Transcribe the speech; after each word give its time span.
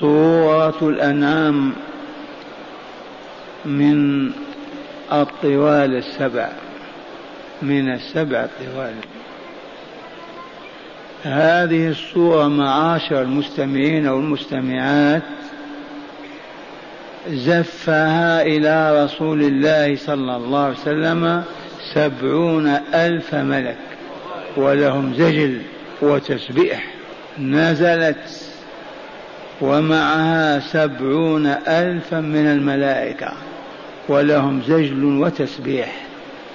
سورة 0.00 0.78
الأنعام 0.82 1.72
من 3.64 4.30
الطوال 5.12 5.96
السبع 5.96 6.48
من 7.62 7.92
السبع 7.92 8.44
الطوال 8.44 8.94
هذه 11.22 11.88
الصورة 11.88 12.48
معاشر 12.48 13.22
المستمعين 13.22 14.08
والمستمعات 14.08 15.22
زفها 17.28 18.42
إلى 18.42 19.04
رسول 19.04 19.42
الله 19.42 19.96
صلى 19.96 20.36
الله 20.36 20.64
عليه 20.64 20.78
وسلم 20.78 21.44
سبعون 21.94 22.68
ألف 22.94 23.34
ملك 23.34 23.78
ولهم 24.56 25.14
زجل 25.14 25.62
وتسبيح. 26.02 26.84
نزلت 27.38 28.47
ومعها 29.60 30.60
سبعون 30.60 31.46
ألفا 31.46 32.20
من 32.20 32.46
الملائكة 32.46 33.32
ولهم 34.08 34.62
زجل 34.62 35.04
وتسبيح. 35.04 36.06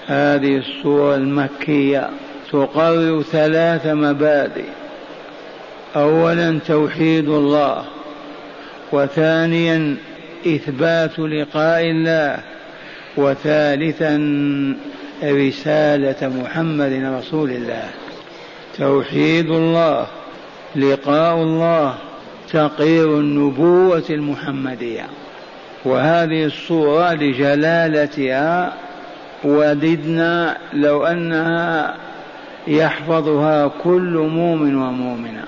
هذه 0.08 0.58
الصورة 0.58 1.16
المكية 1.16 2.10
تقرر 2.52 3.22
ثلاث 3.22 3.88
مبادئ. 3.88 4.66
أولا 5.96 6.60
توحيد 6.68 7.30
الله 7.30 7.84
وثانيا 8.92 9.98
إثبات 10.48 11.20
لقاء 11.20 11.82
الله 11.82 12.40
وثالثا 13.18 14.16
رسالة 15.24 16.32
محمد 16.44 17.14
رسول 17.18 17.50
الله. 17.50 17.90
توحيد 18.78 19.50
الله 19.50 20.08
لقاء 20.76 21.36
الله 21.36 21.96
تقرير 22.54 23.20
النبوة 23.20 24.04
المحمدية. 24.10 25.06
وهذه 25.86 26.46
الصورة 26.46 27.14
لجلالتها 27.14 28.74
وددنا 29.44 30.58
لو 30.74 31.06
أنها 31.06 31.96
يحفظها 32.68 33.68
كل 33.68 34.30
مؤمن 34.32 34.76
ومؤمنة 34.76 35.44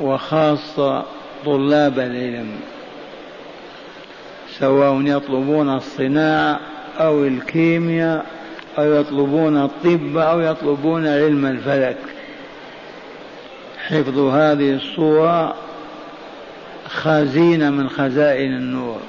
وخاصة 0.00 1.04
طلاب 1.44 1.98
العلم 1.98 2.50
سواء 4.58 5.02
يطلبون 5.04 5.76
الصناعة 5.76 6.60
أو 7.00 7.24
الكيمياء 7.24 8.26
أو 8.78 8.84
يطلبون 8.84 9.64
الطب 9.64 10.16
أو 10.16 10.40
يطلبون 10.40 11.06
علم 11.06 11.46
الفلك. 11.46 11.96
حفظ 13.90 14.18
هذه 14.18 14.74
الصورة 14.74 15.54
خزينة 16.88 17.70
من 17.70 17.88
خزائن 17.88 18.52
النور. 18.52 19.00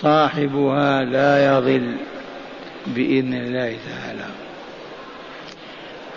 صاحبها 0.00 1.04
لا 1.04 1.56
يضل 1.56 1.96
بإذن 2.86 3.34
الله 3.34 3.76
تعالى. 3.88 4.24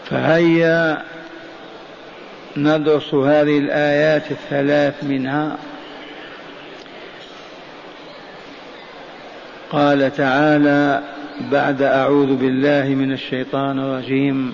فهيا 0.06 1.04
ندرس 2.58 3.14
هذه 3.14 3.58
الآيات 3.58 4.32
الثلاث 4.32 5.04
منها. 5.04 5.58
قال 9.72 10.16
تعالى 10.16 11.04
بعد 11.52 11.82
أعوذ 11.82 12.36
بالله 12.36 12.96
من 12.96 13.12
الشيطان 13.12 13.80
الرجيم. 13.80 14.54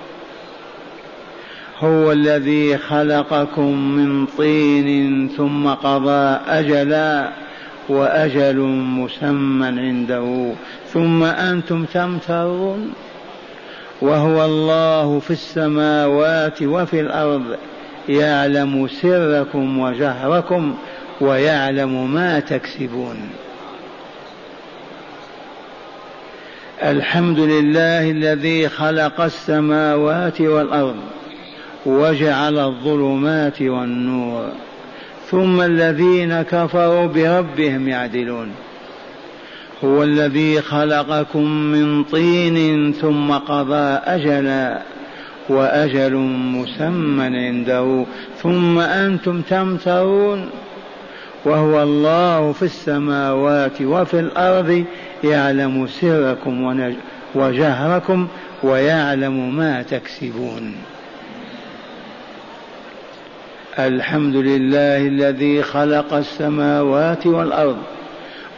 هو 1.83 2.11
الذي 2.11 2.77
خلقكم 2.77 3.77
من 3.77 4.25
طين 4.25 5.29
ثم 5.37 5.67
قضى 5.67 6.39
أجلا 6.47 7.29
وأجل 7.89 8.57
مسمى 8.67 9.67
عنده. 9.67 10.53
ثم 10.93 11.23
أنتم 11.23 11.85
تمترون. 11.85 12.93
وهو 14.01 14.45
الله 14.45 15.19
في 15.19 15.31
السماوات 15.31 16.61
وفي 16.61 16.99
الأرض 16.99 17.43
يعلم 18.09 18.87
سركم 18.87 19.79
وجهركم 19.79 20.75
ويعلم 21.21 22.13
ما 22.13 22.39
تكسبون. 22.39 23.17
الحمد 26.83 27.39
لله 27.39 28.11
الذي 28.11 28.69
خلق 28.69 29.21
السماوات 29.21 30.41
والأرض. 30.41 31.20
وجعل 31.85 32.59
الظلمات 32.59 33.61
والنور 33.61 34.49
ثم 35.31 35.61
الذين 35.61 36.41
كفروا 36.41 37.05
بربهم 37.05 37.87
يعدلون. 37.87 38.51
هو 39.83 40.03
الذي 40.03 40.61
خلقكم 40.61 41.47
من 41.47 42.03
طين 42.03 42.91
ثم 42.93 43.31
قضى 43.31 43.99
أجلا 44.05 44.81
وأجل 45.49 46.15
مسمى 46.55 47.23
عنده 47.23 48.05
ثم 48.41 48.79
أنتم 48.79 49.41
تمترون. 49.41 50.49
وهو 51.45 51.83
الله 51.83 52.51
في 52.51 52.63
السماوات 52.63 53.81
وفي 53.81 54.19
الأرض 54.19 54.85
يعلم 55.23 55.87
سركم 55.87 56.93
وجهركم 57.35 58.27
ويعلم 58.63 59.55
ما 59.55 59.81
تكسبون. 59.81 60.75
الحمد 63.87 64.35
لله 64.35 65.07
الذي 65.07 65.63
خلق 65.63 66.13
السماوات 66.13 67.27
والأرض 67.27 67.77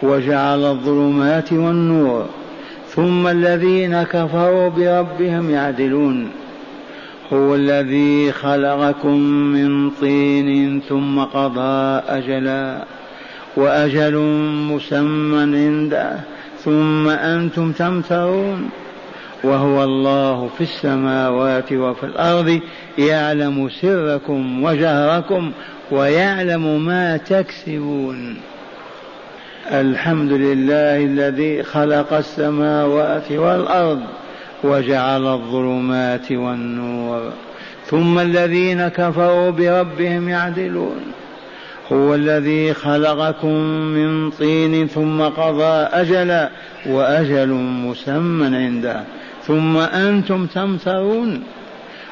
وجعل 0.03 0.63
الظلمات 0.63 1.53
والنور 1.53 2.25
ثم 2.89 3.27
الذين 3.27 4.03
كفروا 4.03 4.69
بربهم 4.69 5.49
يعدلون. 5.49 6.29
هو 7.33 7.55
الذي 7.55 8.31
خلقكم 8.31 9.19
من 9.27 9.89
طين 9.89 10.81
ثم 10.89 11.19
قضى 11.19 12.03
أجلا 12.09 12.85
وأجل 13.57 14.15
مسمى 14.71 15.57
عنده 15.57 16.19
ثم 16.63 17.09
أنتم 17.09 17.71
تمترون. 17.71 18.69
وهو 19.43 19.83
الله 19.83 20.49
في 20.57 20.61
السماوات 20.61 21.73
وفي 21.73 22.03
الأرض 22.03 22.59
يعلم 22.97 23.69
سركم 23.81 24.63
وجهركم 24.63 25.51
ويعلم 25.91 26.85
ما 26.85 27.17
تكسبون. 27.17 28.37
الحمد 29.71 30.31
لله 30.31 31.05
الذي 31.05 31.63
خلق 31.63 32.13
السماوات 32.13 33.31
والأرض 33.31 34.01
وجعل 34.63 35.27
الظلمات 35.27 36.31
والنور. 36.31 37.31
ثم 37.85 38.19
الذين 38.19 38.87
كفروا 38.87 39.49
بربهم 39.49 40.29
يعدلون. 40.29 41.01
هو 41.91 42.15
الذي 42.15 42.73
خلقكم 42.73 43.57
من 43.69 44.31
طين 44.31 44.87
ثم 44.87 45.21
قضى 45.21 45.87
أجلا 45.93 46.49
وأجل 46.85 47.49
مسمى 47.53 48.57
عنده. 48.57 49.03
ثم 49.47 49.77
أنتم 49.77 50.45
تمترون. 50.45 51.43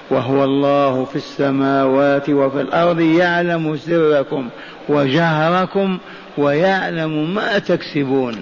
وهو 0.10 0.44
الله 0.44 1.06
في 1.06 1.16
السماوات 1.16 2.30
وفي 2.30 2.62
الأرض 2.62 3.00
يعلم 3.00 3.78
سركم 3.78 4.50
وجهركم 4.89 5.98
ويعلم 6.38 7.33
ما 7.33 7.60
تكسبون 7.60 8.36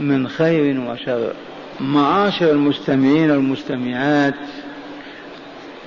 من 0.00 0.28
خير 0.28 0.80
وشر. 0.80 1.32
معاشر 1.80 2.50
المستمعين 2.50 3.30
والمستمعات 3.30 4.34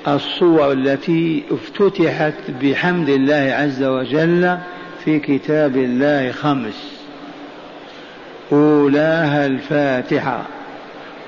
الصور 0.08 0.72
التي 0.72 1.44
افتتحت 1.52 2.52
بحمد 2.62 3.10
الله 3.10 3.56
عز 3.60 3.84
وجل 3.84 4.58
في 5.06 5.20
كتاب 5.20 5.78
الله 5.78 6.32
خمس 6.32 7.06
أولاها 8.52 9.46
الفاتحة. 9.46 10.55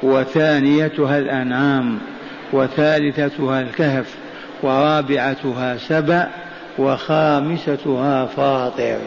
وثانيتها 0.03 1.19
الأنعام 1.19 1.99
وثالثتها 2.53 3.61
الكهف 3.61 4.15
ورابعتها 4.63 5.77
سبأ 5.77 6.27
وخامستها 6.77 8.25
فاطر. 8.25 8.97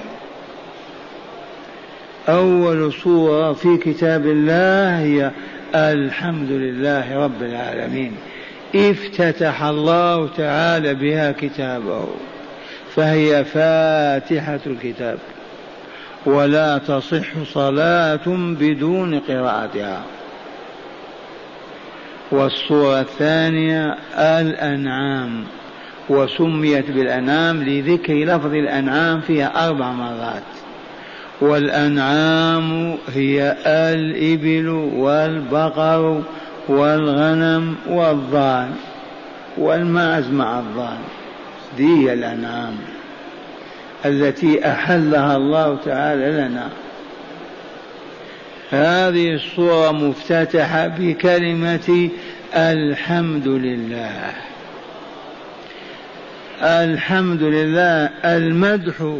أول 2.28 2.92
سورة 2.92 3.52
في 3.52 3.76
كتاب 3.76 4.26
الله 4.26 4.98
هي 4.98 5.31
الحمد 5.75 6.50
لله 6.50 7.25
رب 7.25 7.42
العالمين. 7.42 8.12
افتتح 8.75 9.62
الله 9.62 10.28
تعالى 10.37 10.94
بها 10.94 11.32
كتابه 11.32 12.06
فهي 12.94 13.44
فاتحة 13.44 14.60
الكتاب 14.66 15.19
ولا 16.26 16.78
تصح 16.78 17.26
صلاة 17.52 18.26
بدون 18.60 19.20
قراءتها. 19.20 20.02
والصورة 22.30 23.00
الثانية 23.00 23.96
الأنعام 24.18 25.44
وسميت 26.08 26.90
بالأنعام 26.90 27.62
لذكر 27.62 28.14
لفظ 28.14 28.54
الأنعام 28.54 29.20
فيها 29.20 29.68
أربع 29.68 29.92
مرات. 29.92 30.42
والأنعام 31.40 32.96
هي 33.14 33.56
الإبل 33.66 34.68
والبقر 34.96 36.22
والغنم 36.68 37.76
والضان 37.88 38.70
والماعز 39.58 40.28
مع 40.30 40.58
الضان. 40.58 40.98
دي 41.76 42.12
الأنعام 42.12 42.76
التي 44.04 44.68
أحلها 44.68 45.36
الله 45.36 45.76
تعالى 45.84 46.30
لنا. 46.30 46.68
هذه 48.70 49.34
الصورة 49.34 49.93
مفتتحة 49.93 50.87
بكلمة 50.87 52.11
الحمد 52.55 53.49
لله. 53.49 54.32
الحمد 56.62 57.43
لله 57.43 58.11
المدح 58.25 59.14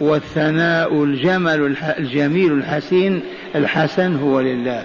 والثناء 0.00 1.04
الجمل 1.04 1.76
الجميل 1.98 2.52
الحسين 2.52 3.22
الحسن 3.54 4.16
هو 4.16 4.40
لله. 4.40 4.82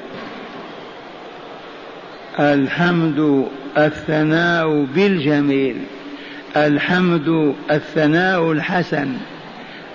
الحمد 2.39 3.47
الثناء 3.77 4.83
بالجميل. 4.95 5.77
الحمد 6.57 7.55
الثناء 7.71 8.51
الحسن. 8.51 9.17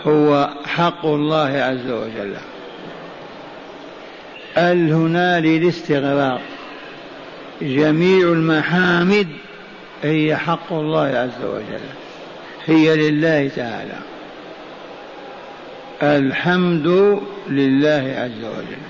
هو 0.07 0.50
حق 0.67 1.07
الله 1.07 1.49
عز 1.49 1.91
وجل. 1.91 2.35
ال 4.59 4.93
هنا 4.93 5.41
للاستغراق 5.41 6.41
جميع 7.62 8.29
المحامد 8.33 9.29
هي 10.03 10.37
حق 10.37 10.73
الله 10.73 11.06
عز 11.06 11.45
وجل 11.45 11.87
هي 12.67 13.11
لله 13.11 13.51
تعالى. 13.56 13.99
الحمد 16.03 17.19
لله 17.49 18.15
عز 18.19 18.45
وجل. 18.45 18.85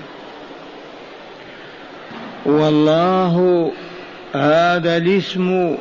والله 2.45 3.71
هذا 4.33 4.97
الاسم 4.97 5.75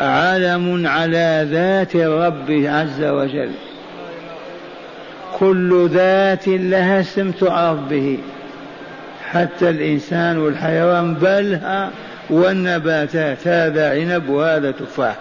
علم 0.00 0.86
على 0.86 1.46
ذات 1.50 1.94
الرب 1.94 2.50
عز 2.50 3.02
وجل. 3.02 3.50
كل 5.38 5.88
ذات 5.88 6.48
لها 6.48 7.00
اسم 7.00 7.30
تعرف 7.30 7.78
به. 7.78 8.18
حتى 9.32 9.70
الإنسان 9.70 10.38
والحيوان 10.38 11.14
بل 11.14 11.58
والنباتات. 12.30 13.48
هذا 13.48 13.90
عنب 13.90 14.28
وهذا 14.28 14.70
تفاح. 14.70 15.16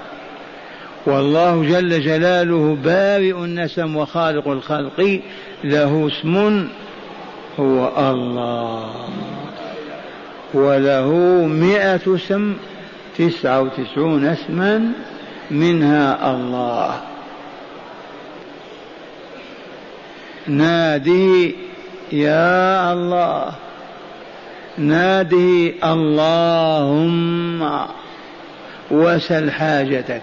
والله 1.05 1.63
جل 1.63 2.01
جلاله 2.01 2.77
بارئ 2.83 3.31
النسم 3.31 3.95
وخالق 3.95 4.47
الخلق 4.47 5.19
له 5.63 6.07
اسم 6.07 6.67
هو 7.59 7.91
الله. 8.11 8.89
وله 10.53 11.11
مئة 11.45 12.15
اسم 12.15 12.55
تسعة 13.17 13.61
وتسعون 13.61 14.25
اسما 14.25 14.91
منها 15.51 16.31
الله. 16.31 17.01
نادي 20.47 21.55
يا 22.11 22.93
الله. 22.93 23.68
نادي 24.79 25.73
اللهم 25.83 27.69
وسل 28.91 29.51
حاجتك 29.51 30.21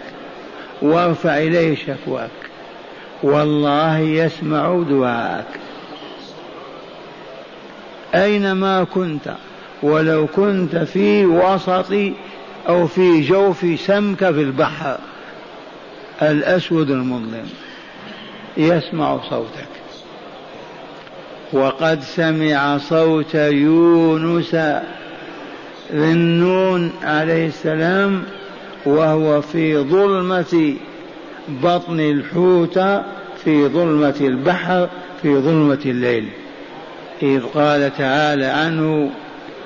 وارفع 0.82 1.38
إليه 1.38 1.76
شكواك 1.76 2.30
والله 3.22 3.98
يسمع 3.98 4.82
دعاءك. 4.90 5.46
أينما 8.14 8.84
كنت 8.84 9.34
ولو 9.82 10.26
كنت 10.26 10.76
في 10.76 11.26
وسط 11.26 11.92
أو 12.68 12.86
في 12.86 13.20
جوف 13.20 13.66
سمكه 13.80 14.32
في 14.32 14.42
البحر 14.42 14.98
الأسود 16.22 16.90
المظلم 16.90 17.48
يسمع 18.56 19.18
صوتك. 19.30 19.75
وقد 21.52 22.02
سمع 22.02 22.78
صوت 22.78 23.34
يونس 23.34 24.54
ذي 24.54 26.12
النون 26.12 26.92
عليه 27.02 27.46
السلام 27.46 28.22
وهو 28.86 29.40
في 29.40 29.78
ظلمة 29.78 30.74
بطن 31.48 32.00
الحوت 32.00 32.78
في 33.44 33.68
ظلمة 33.68 34.14
البحر 34.20 34.88
في 35.22 35.38
ظلمة 35.38 35.78
الليل. 35.86 36.28
إذ 37.22 37.42
قال 37.54 37.96
تعالى 37.96 38.46
عنه 38.46 39.10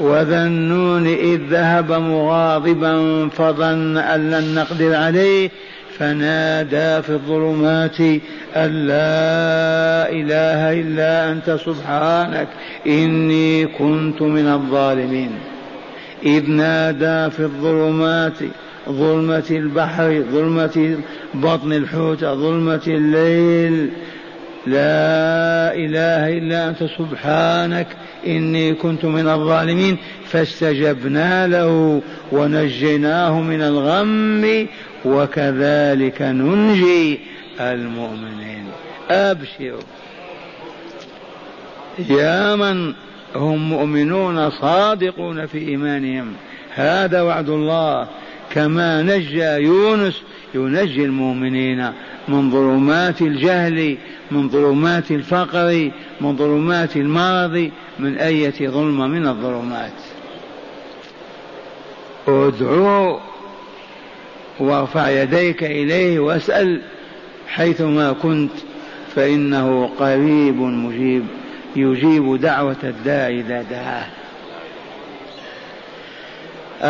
وذا 0.00 0.46
النون 0.46 1.06
إذ 1.06 1.40
ذهب 1.50 1.92
مغاضبا 1.92 3.28
فظن 3.28 3.96
أن 3.96 4.30
لن 4.30 4.54
نقدر 4.54 4.94
عليه 4.94 5.50
فنادى 6.00 7.02
في 7.02 7.10
الظلمات 7.10 8.00
أن 8.56 8.86
لا 8.86 10.08
إله 10.08 10.80
إلا 10.80 11.32
أنت 11.32 11.58
سبحانك 11.66 12.48
إني 12.86 13.66
كنت 13.66 14.22
من 14.22 14.46
الظالمين. 14.46 15.30
إذ 16.24 16.50
نادى 16.50 17.30
في 17.30 17.40
الظلمات 17.40 18.38
ظلمة 18.88 19.44
البحر 19.50 20.24
ظلمة 20.32 20.96
بطن 21.34 21.72
الحوت 21.72 22.24
ظلمة 22.24 22.86
الليل. 22.86 23.90
لا 24.66 25.74
إله 25.74 26.38
إلا 26.38 26.68
أنت 26.68 26.84
سبحانك 26.98 27.86
إني 28.26 28.74
كنت 28.74 29.04
من 29.04 29.28
الظالمين. 29.28 29.96
فاستجبنا 30.26 31.46
له 31.46 32.02
ونجيناه 32.32 33.40
من 33.40 33.62
الغم 33.62 34.66
وكذلك 35.04 36.22
ننجي 36.22 37.20
المؤمنين. 37.60 38.64
أبشروا 39.10 39.80
يا 42.08 42.56
من 42.56 42.94
هم 43.36 43.68
مؤمنون 43.68 44.50
صادقون 44.50 45.46
في 45.46 45.58
إيمانهم. 45.58 46.32
هذا 46.74 47.22
وعد 47.22 47.48
الله. 47.48 48.08
كما 48.54 49.02
نجى 49.02 49.44
يونس 49.44 50.22
ينجي 50.54 51.04
المؤمنين 51.04 51.92
من 52.28 52.50
ظلمات 52.50 53.22
الجهل 53.22 53.96
من 54.30 54.48
ظلمات 54.48 55.10
الفقر 55.10 55.90
من 56.20 56.36
ظلمات 56.36 56.96
المرض 56.96 57.70
من 57.98 58.18
أية 58.18 58.68
ظلمة 58.68 59.06
من 59.06 59.26
الظلمات. 59.26 59.92
ادعو 62.28 63.20
وارفع 64.60 65.08
يديك 65.08 65.64
إليه 65.64 66.18
واسأل 66.18 66.80
حيثما 67.48 68.12
كنت 68.12 68.52
فإنه 69.14 69.86
قريب 69.98 70.56
مجيب 70.56 71.24
يجيب 71.76 72.40
دعوة 72.40 72.76
الداعي 72.84 73.40
إذا 73.40 73.62
دعاه. 73.62 74.06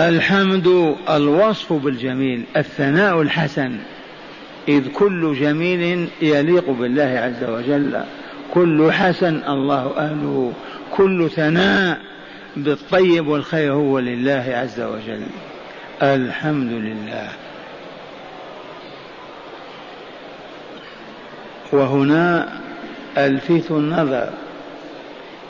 الحمد 0.08 0.96
الوصف 1.10 1.72
بالجميل 1.72 2.44
الثناء 2.56 3.22
الحسن. 3.22 3.78
إذ 4.68 4.88
كل 4.88 5.34
جميل 5.40 6.08
يليق 6.22 6.70
بالله 6.70 7.02
عز 7.02 7.50
وجل. 7.50 8.00
كل 8.54 8.92
حسن 8.92 9.42
الله 9.48 9.92
أهله. 9.96 10.52
كل 10.90 11.30
ثناء 11.30 11.98
بالطيب 12.56 13.28
والخير 13.28 13.72
هو 13.72 13.98
لله 13.98 14.44
عز 14.48 14.80
وجل. 14.80 15.22
الحمد 16.02 16.72
لله. 16.72 17.28
وهنا 21.72 22.48
ألفت 23.18 23.70
النظر 23.70 24.28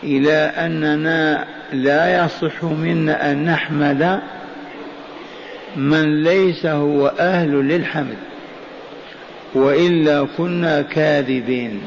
إلى 0.02 0.32
أننا 0.36 1.44
لا 1.72 2.24
يصح 2.24 2.64
منا 2.64 3.32
أن 3.32 3.44
نحمد 3.44 4.20
من 5.76 6.22
ليس 6.22 6.66
هو 6.66 7.06
أهل 7.06 7.50
للحمد 7.50 8.16
وإلا 9.54 10.26
كنا 10.36 10.82
كاذبين 10.82 11.80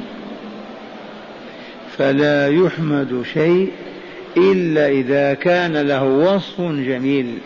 فلا 1.97 2.47
يحمد 2.47 3.23
شيء 3.33 3.71
إلا 4.37 4.87
إذا 4.87 5.33
كان 5.33 5.77
له 5.77 6.03
وصف 6.03 6.61
جميل 6.61 7.37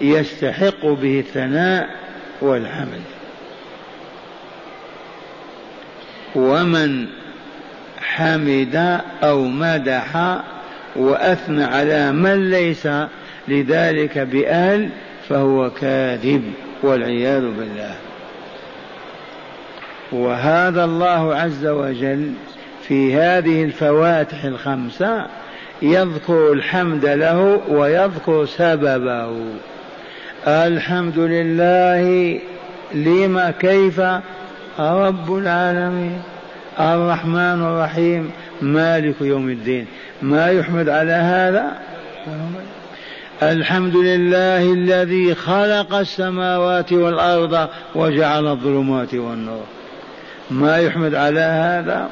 يستحق 0.00 0.86
به 0.86 1.18
الثناء 1.18 1.88
والحمد. 2.40 3.11
ومن 6.34 7.06
حمد 8.02 9.00
أو 9.22 9.44
مدح 9.44 10.40
وأثنى 10.96 11.64
على 11.64 12.12
من 12.12 12.50
ليس 12.50 12.88
لذلك 13.48 14.18
بأهل 14.18 14.88
فهو 15.28 15.70
كاذب 15.70 16.52
والعياذ 16.82 17.42
بالله. 17.42 17.94
وهذا 20.12 20.84
الله 20.84 21.34
عز 21.34 21.66
وجل 21.66 22.32
في 22.88 23.14
هذه 23.14 23.64
الفواتح 23.64 24.44
الخمسة 24.44 25.26
يذكر 25.82 26.52
الحمد 26.52 27.06
له 27.06 27.60
ويذكر 27.68 28.44
سببه. 28.44 29.30
الحمد 30.46 31.18
لله 31.18 32.38
لما 32.94 33.50
كيف 33.60 34.00
رب 34.78 35.36
العالمين. 35.36 36.22
الرحمن 36.80 37.62
الرحيم. 37.62 38.30
مالك 38.62 39.14
يوم 39.20 39.48
الدين. 39.48 39.86
ما 40.22 40.50
يحمد 40.50 40.88
على 40.88 41.12
هذا؟ 41.12 41.72
الحمد 43.42 43.96
لله 43.96 44.72
الذي 44.72 45.34
خلق 45.34 45.94
السماوات 45.94 46.92
والأرض 46.92 47.68
وجعل 47.94 48.46
الظلمات 48.46 49.14
والنور. 49.14 49.64
ما 50.50 50.78
يحمد 50.78 51.14
على 51.14 51.40
هذا؟ 51.40 52.08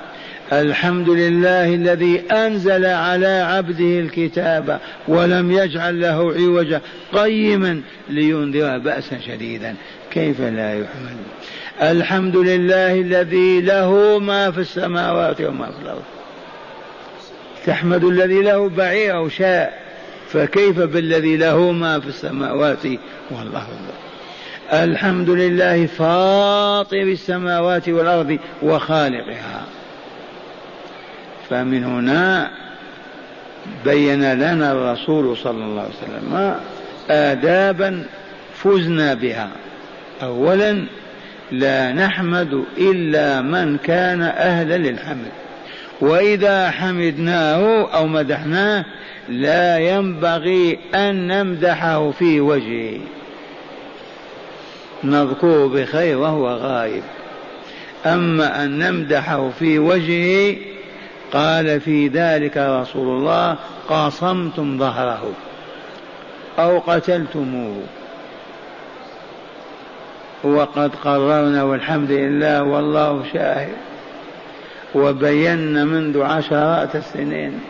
الحمد 0.52 1.08
لله 1.08 1.74
الذي 1.74 2.20
أنزل 2.32 2.86
على 2.86 3.26
عبده 3.26 4.00
الكتاب 4.00 4.80
ولم 5.08 5.52
يجعل 5.52 6.00
له 6.00 6.34
عوجا 6.34 6.80
قيما 7.12 7.80
لينذر 8.08 8.78
بأسا 8.78 9.18
شديدا. 9.26 9.74
كيف 10.10 10.40
لا 10.40 10.74
يحمد؟ 10.74 11.16
الحمد 11.82 12.36
لله 12.36 13.00
الذي 13.00 13.60
له 13.60 14.18
ما 14.18 14.50
في 14.50 14.58
السماوات 14.58 15.40
وما 15.40 15.66
في 15.66 15.82
الأرض. 15.82 16.02
تحمد 17.66 18.04
الذي 18.04 18.42
له 18.42 18.68
بعير 18.68 19.16
أو 19.16 19.28
شاء 19.28 19.82
فكيف 20.28 20.78
بالذي 20.78 21.36
له 21.36 21.72
ما 21.72 22.00
في 22.00 22.06
السماوات 22.06 22.84
والله 23.30 23.66
الحمد 24.72 25.30
لله 25.30 25.86
فاطر 25.86 27.02
السماوات 27.02 27.88
والأرض 27.88 28.38
وخالقها. 28.62 29.64
فمن 31.50 31.84
هنا 31.84 32.50
بين 33.84 34.32
لنا 34.34 34.72
الرسول 34.72 35.36
صلى 35.36 35.64
الله 35.64 35.82
عليه 35.82 35.90
وسلم 35.90 36.56
آدابا 37.10 38.06
فزنا 38.54 39.14
بها. 39.14 39.48
أولا 40.22 40.86
لا 41.52 41.92
نحمد 41.92 42.64
إلا 42.78 43.42
من 43.42 43.78
كان 43.78 44.22
أهلا 44.22 44.76
للحمد. 44.76 45.30
وإذا 46.00 46.70
حمدناه 46.70 47.88
أو 47.94 48.06
مدحناه 48.06 48.84
لا 49.28 49.78
ينبغي 49.78 50.78
أن 50.94 51.26
نمدحه 51.26 52.10
في 52.10 52.40
وجهه. 52.40 53.00
نذكره 55.04 55.66
بخير 55.66 56.18
وهو 56.18 56.48
غائب. 56.48 57.02
أما 58.06 58.64
أن 58.64 58.78
نمدحه 58.78 59.50
في 59.58 59.78
وجهه 59.78 60.56
قال 61.32 61.80
في 61.80 62.08
ذلك 62.08 62.56
رسول 62.56 63.18
الله 63.18 63.56
قاصمتم 63.88 64.78
ظهره 64.78 65.32
أو 66.58 66.78
قتلتموه. 66.78 67.82
وقد 70.44 70.90
قررنا 71.04 71.62
والحمد 71.62 72.10
لله 72.10 72.62
والله 72.62 73.24
شاهد. 73.32 73.76
وبينا 74.94 75.84
منذ 75.84 76.22
عشرات 76.22 76.96
السنين 76.96 77.60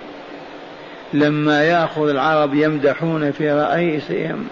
لما 1.12 1.64
يأخذ 1.64 2.08
العرب 2.08 2.54
يمدحون 2.54 3.32
في 3.32 3.52
رئيسهم 3.52 4.48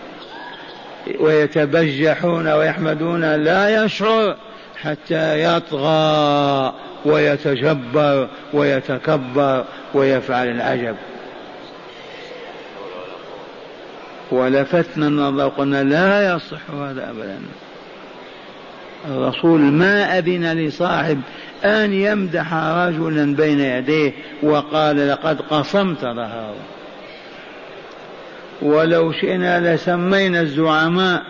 ويتبجحون 1.21 2.49
ويحمدون 2.49 3.35
لا 3.35 3.85
يشعر 3.85 4.37
حتى 4.83 5.43
يطغى 5.43 6.73
ويتجبر 7.05 8.29
ويتكبر 8.53 9.65
ويفعل 9.95 10.49
العجب. 10.49 10.97
ولفتنا 14.31 15.07
النظر 15.07 15.49
قلنا 15.49 15.85
لا 15.85 16.35
يصح 16.35 16.71
هذا 16.71 17.11
ابدا. 17.11 17.39
الرسول 19.07 19.61
ما 19.61 20.19
أذن 20.19 20.59
لصاحب 20.59 21.21
أن 21.65 21.93
يمدح 21.93 22.55
رجلا 22.55 23.35
بين 23.35 23.61
يديه 23.61 24.13
وقال 24.43 25.09
لقد 25.09 25.41
قصمت 25.41 26.01
ظهره 26.01 26.55
ولو 28.63 29.13
شئنا 29.13 29.75
لسمينا 29.75 30.41
الزعماء 30.41 31.23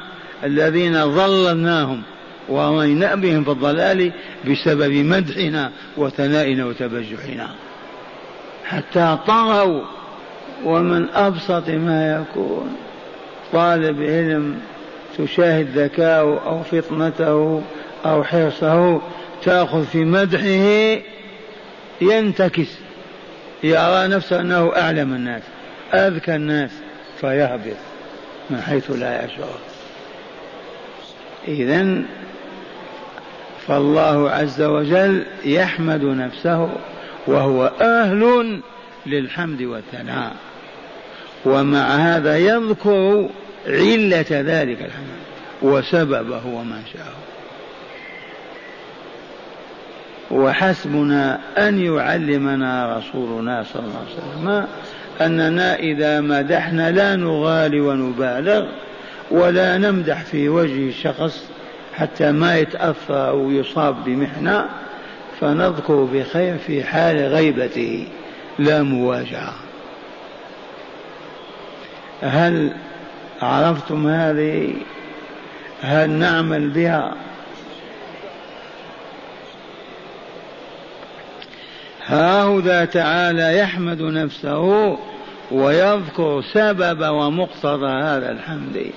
الذين 0.44 1.14
ظللناهم 1.14 2.02
ورمينا 2.48 3.14
بهم 3.14 3.44
في 3.44 3.50
الضلال 3.50 4.12
بسبب 4.50 4.92
مدحنا 4.92 5.70
وثنائنا 5.96 6.66
وتبجحنا. 6.66 7.48
حتى 8.64 9.18
طغوا 9.26 9.80
ومن 10.64 11.06
أبسط 11.14 11.68
ما 11.68 12.20
يكون. 12.22 12.76
طالب 13.52 14.02
علم 14.02 14.60
تشاهد 15.18 15.78
ذكاءه 15.78 16.40
أو 16.46 16.62
فطنته 16.62 17.62
أو 18.04 18.24
حرصه 18.24 19.00
تأخذ 19.42 19.84
في 19.84 20.04
مدحه 20.04 21.02
ينتكس 22.00 22.68
يرى 23.62 24.08
نفسه 24.08 24.40
أنه 24.40 24.72
أعلم 24.76 25.14
الناس 25.14 25.42
أذكى 25.94 26.34
الناس 26.34 26.70
فيهبط 27.20 27.76
من 28.50 28.60
حيث 28.60 28.90
لا 28.90 29.24
يشعر. 29.24 29.58
إذا 31.48 32.02
فالله 33.66 34.30
عز 34.30 34.62
وجل 34.62 35.26
يحمد 35.44 36.04
نفسه 36.04 36.68
وهو 37.26 37.72
أهل 37.80 38.60
للحمد 39.06 39.62
والثناء. 39.62 40.32
ومع 41.44 41.86
هذا 41.96 42.38
يذكر 42.38 43.28
علة 43.68 44.26
ذلك 44.30 44.78
الحمد 44.80 45.18
وسببه 45.62 46.46
ومنشأه 46.46 47.14
وحسبنا 50.30 51.40
أن 51.58 51.80
يعلمنا 51.80 52.98
رسولنا 52.98 53.64
صلى 53.72 53.82
الله 53.82 53.98
عليه 53.98 54.16
وسلم 54.16 54.66
أننا 55.20 55.74
إذا 55.74 56.20
مدحنا 56.20 56.90
لا 56.90 57.16
نغالي 57.16 57.80
ونبالغ 57.80 58.68
ولا 59.30 59.78
نمدح 59.78 60.24
في 60.24 60.48
وجه 60.48 60.88
الشخص 60.88 61.44
حتى 61.94 62.32
ما 62.32 62.58
يتأثر 62.58 63.28
أو 63.28 63.50
يصاب 63.50 64.04
بمحنة 64.04 64.68
فنذكر 65.40 66.08
بخير 66.12 66.58
في 66.58 66.84
حال 66.84 67.16
غيبته. 67.16 68.08
لا 68.58 68.82
مواجهة 68.82 69.54
هل 72.22 72.72
عرفتم 73.42 74.06
هذه 74.06 74.74
هل 75.82 76.10
نعمل 76.10 76.68
بها؟ 76.68 77.14
هاهذا 82.06 82.84
تعالى 82.84 83.58
يحمد 83.58 84.02
نفسه 84.02 84.98
ويذكر 85.50 86.42
سبب 86.52 87.00
ومقتضى 87.00 87.86
هذا 87.86 88.32
الحمد. 88.32 88.90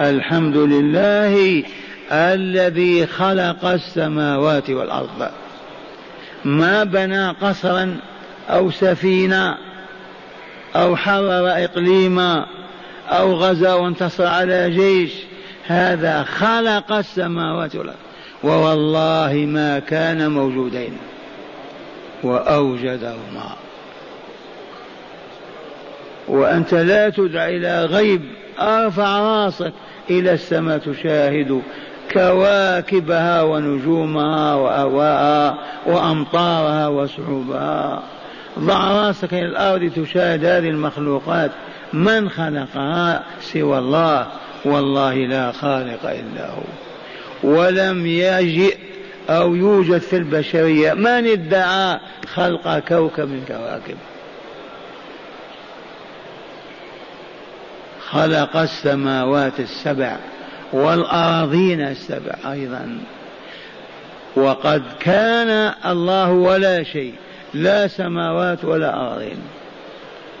الحمد 0.00 0.56
لله 0.56 1.64
الذي 2.12 3.06
خلق 3.06 3.64
السماوات 3.64 4.70
والأرض. 4.70 5.30
ما 6.44 6.84
بنى 6.84 7.28
قصرا 7.28 7.96
أو 8.50 8.70
سفينه 8.70 9.56
أو 10.76 10.96
حرر 10.96 11.48
اقليما 11.48 12.46
أو 13.08 13.34
غزا 13.34 13.74
وانتصر 13.74 14.26
على 14.26 14.70
جيش 14.70 15.12
هذا 15.66 16.22
خلق 16.22 16.92
السماوات 16.92 17.76
والأرض. 17.76 17.96
ووالله 18.44 19.32
ما 19.46 19.78
كان 19.78 20.30
موجودين. 20.30 20.98
وأوجدهما. 22.22 23.56
وأنت 26.28 26.74
لا 26.74 27.08
تدع 27.08 27.48
إلى 27.48 27.84
غيب 27.84 28.22
أرفع 28.60 29.18
راسك 29.18 29.72
إلى 30.10 30.32
السماء 30.32 30.78
تشاهد 30.78 31.62
كواكبها 32.12 33.42
ونجومها 33.42 34.54
وأهواءها 34.54 35.58
وأمطارها 35.86 36.88
وسحوبها 36.88 38.02
ضع 38.58 38.90
راسك 38.90 39.34
إلى 39.34 39.46
الأرض 39.46 39.90
تشاهد 39.96 40.44
هذه 40.44 40.68
المخلوقات. 40.68 41.50
من 41.92 42.28
خلقها 42.28 43.24
سوى 43.40 43.78
الله؟ 43.78 44.26
والله 44.64 45.14
لا 45.14 45.52
خالق 45.52 46.10
إلا 46.10 46.50
هو. 46.50 46.62
ولم 47.42 48.06
يجئ 48.06 48.76
أو 49.30 49.54
يوجد 49.54 49.98
في 49.98 50.16
البشرية 50.16 50.92
من 50.92 51.26
ادعى 51.26 52.00
خلق 52.34 52.78
كوكب 52.78 53.28
من 53.28 53.44
كواكب؟ 53.48 53.96
خلق 58.10 58.56
السماوات 58.56 59.60
السبع 59.60 60.16
والأراضين 60.72 61.80
السبع 61.80 62.52
أيضا. 62.52 62.98
وقد 64.36 64.82
كان 65.00 65.74
الله 65.86 66.30
ولا 66.30 66.82
شيء 66.82 67.14
لا 67.54 67.88
سماوات 67.88 68.64
ولا 68.64 68.94
أراضين. 68.94 69.38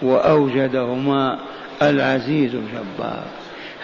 وأوجدهما 0.02 1.38
العزيز 1.82 2.54
الجبار. 2.54 3.24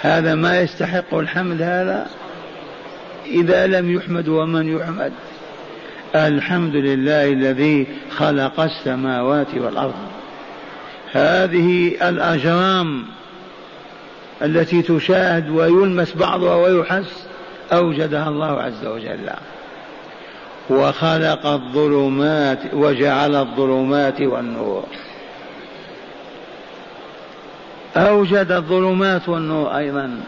هذا 0.00 0.34
ما 0.34 0.60
يستحق 0.60 1.14
الحمد 1.14 1.62
هذا 1.62 2.06
إذا 3.26 3.66
لم 3.66 3.96
يحمد 3.96 4.28
ومن 4.28 4.76
يحمد. 4.76 5.12
الحمد 6.14 6.74
لله 6.74 7.32
الذي 7.32 7.86
خلق 8.10 8.60
السماوات 8.60 9.54
والأرض. 9.54 9.94
هذه 11.12 11.92
الأجرام 12.08 13.04
التي 14.42 14.82
تشاهد 14.82 15.50
ويلمس 15.50 16.16
بعضها 16.16 16.54
ويحس 16.54 17.26
أوجدها 17.72 18.28
الله 18.28 18.62
عز 18.62 18.86
وجل. 18.86 19.30
وخلق 20.70 21.46
الظلمات 21.46 22.58
وجعل 22.72 23.34
الظلمات 23.34 24.20
والنور. 24.20 24.84
أوجد 27.98 28.52
الظلمات 28.52 29.28
والنور 29.28 29.76
أيضا. 29.76 30.20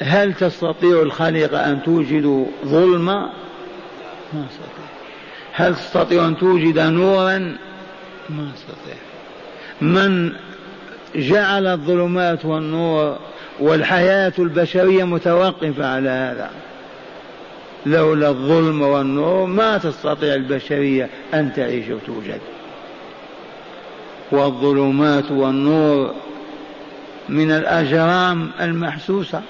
هل 0.00 0.34
تستطيع 0.34 1.02
الخالق 1.02 1.58
أن 1.58 1.82
توجد 1.82 2.46
ظلمة 2.64 3.20
ما 4.32 4.46
أستطيع. 4.50 4.86
هل 5.52 5.74
تستطيع 5.74 6.28
أن 6.28 6.36
توجد 6.36 6.78
نورا؟ 6.78 7.56
ما 8.30 8.48
أستطيع. 8.54 8.96
من 9.80 10.32
جعل 11.14 11.66
الظلمات 11.66 12.44
والنور 12.44 13.18
والحياة 13.60 14.32
البشرية 14.38 15.04
متوقفة 15.04 15.86
على 15.86 16.10
هذا؟ 16.10 16.50
لولا 17.86 18.28
الظلم 18.28 18.82
والنور 18.82 19.46
ما 19.46 19.78
تستطيع 19.78 20.34
البشرية 20.34 21.08
أن 21.34 21.52
تعيش 21.52 21.88
وتوجد. 21.88 22.40
والظلمات 24.32 25.30
والنور 25.30 26.14
من 27.28 27.50
الأجرام 27.50 28.50
المحسوسة. 28.60 29.42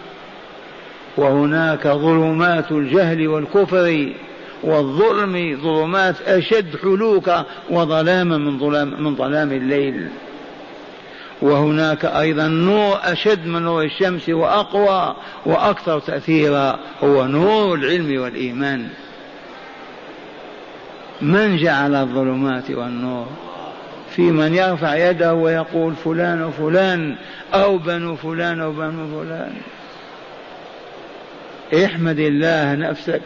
وهناك 1.16 1.88
ظلمات 1.88 2.72
الجهل 2.72 3.28
والكفر 3.28 4.12
والظلم 4.62 5.60
ظلمات 5.62 6.20
أشد 6.20 6.76
حلوكا 6.82 7.44
وظلاما 7.70 8.38
من 8.38 8.58
ظلام 8.58 9.02
من 9.02 9.16
ظلام 9.16 9.52
الليل. 9.52 10.08
وهناك 11.42 12.04
أيضا 12.04 12.48
نور 12.48 12.98
أشد 13.02 13.46
من 13.46 13.62
نور 13.62 13.82
الشمس 13.82 14.28
وأقوى 14.28 15.16
وأكثر 15.46 15.98
تأثيرا 15.98 16.78
هو 17.04 17.26
نور 17.26 17.74
العلم 17.74 18.22
والإيمان. 18.22 18.88
من 21.22 21.56
جعل 21.56 21.94
الظلمات 21.94 22.70
والنور؟ 22.70 23.26
في 24.16 24.22
من 24.22 24.54
يرفع 24.54 25.10
يده 25.10 25.34
ويقول 25.34 25.94
فلان 26.04 26.42
وفلان 26.42 27.16
أو 27.54 27.78
بنو 27.78 28.16
فلان 28.16 28.60
أو 28.60 28.72
بنو 28.72 29.20
فلان. 29.20 29.52
احمد 31.84 32.18
الله 32.18 32.74
نفسك 32.74 33.20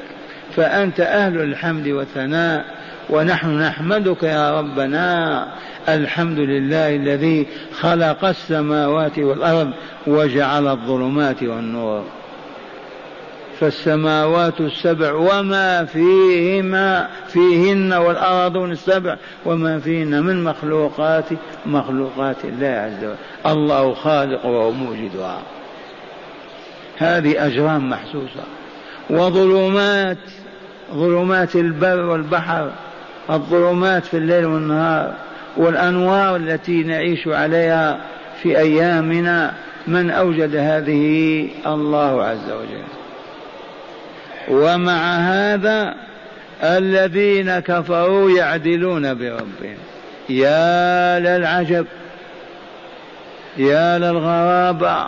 فأنت 0.57 1.01
أهل 1.01 1.41
الحمد 1.41 1.89
والثناء 1.89 2.65
ونحن 3.11 3.59
نحمدك 3.59 4.23
يا 4.23 4.59
ربنا. 4.61 5.47
الحمد 5.89 6.39
لله 6.39 6.97
الذي 6.97 7.47
خلق 7.81 8.25
السماوات 8.25 9.19
والأرض 9.19 9.71
وجعل 10.07 10.69
الظلمات 10.69 11.43
والنور. 11.43 12.05
فالسماوات 13.61 14.61
السبع 14.61 15.13
وما 15.13 15.85
فيهما 15.85 17.09
فيهن 17.29 17.93
والأراضون 17.93 18.73
السبع 18.73 19.17
وما 19.47 19.79
فيهن 19.79 20.23
من 20.23 20.45
مخلوقات 20.45 21.25
مخلوقات 21.67 22.37
الله 22.45 22.67
عز 22.67 23.05
وجل. 23.05 23.15
الله 23.47 23.95
خالق 23.95 24.47
وهو 24.47 24.71
موجدها. 24.71 25.39
هذه 26.99 27.47
أجرام 27.47 27.91
محسوسة. 27.91 28.43
وظلمات 29.11 30.19
ظلمات 30.95 31.57
البر 31.57 32.01
والبحر 32.01 32.71
الظلمات 33.31 34.05
في 34.05 34.17
الليل 34.17 34.45
والنهار 34.45 35.15
والأنوار 35.57 36.37
التي 36.37 36.83
نعيش 36.83 37.29
عليها 37.29 38.01
في 38.43 38.59
أيامنا. 38.59 39.55
من 39.87 40.11
أوجد 40.11 40.57
هذه؟ 40.57 41.49
الله 41.67 42.25
عز 42.25 42.51
وجل. 42.51 43.00
ومع 44.51 45.17
هذا 45.17 45.95
الذين 46.63 47.59
كفروا 47.59 48.31
يعدلون 48.31 49.15
بربهم. 49.15 49.77
يا 50.29 51.19
للعجب 51.19 51.87
يا 53.57 53.99
للغرابة 53.99 55.07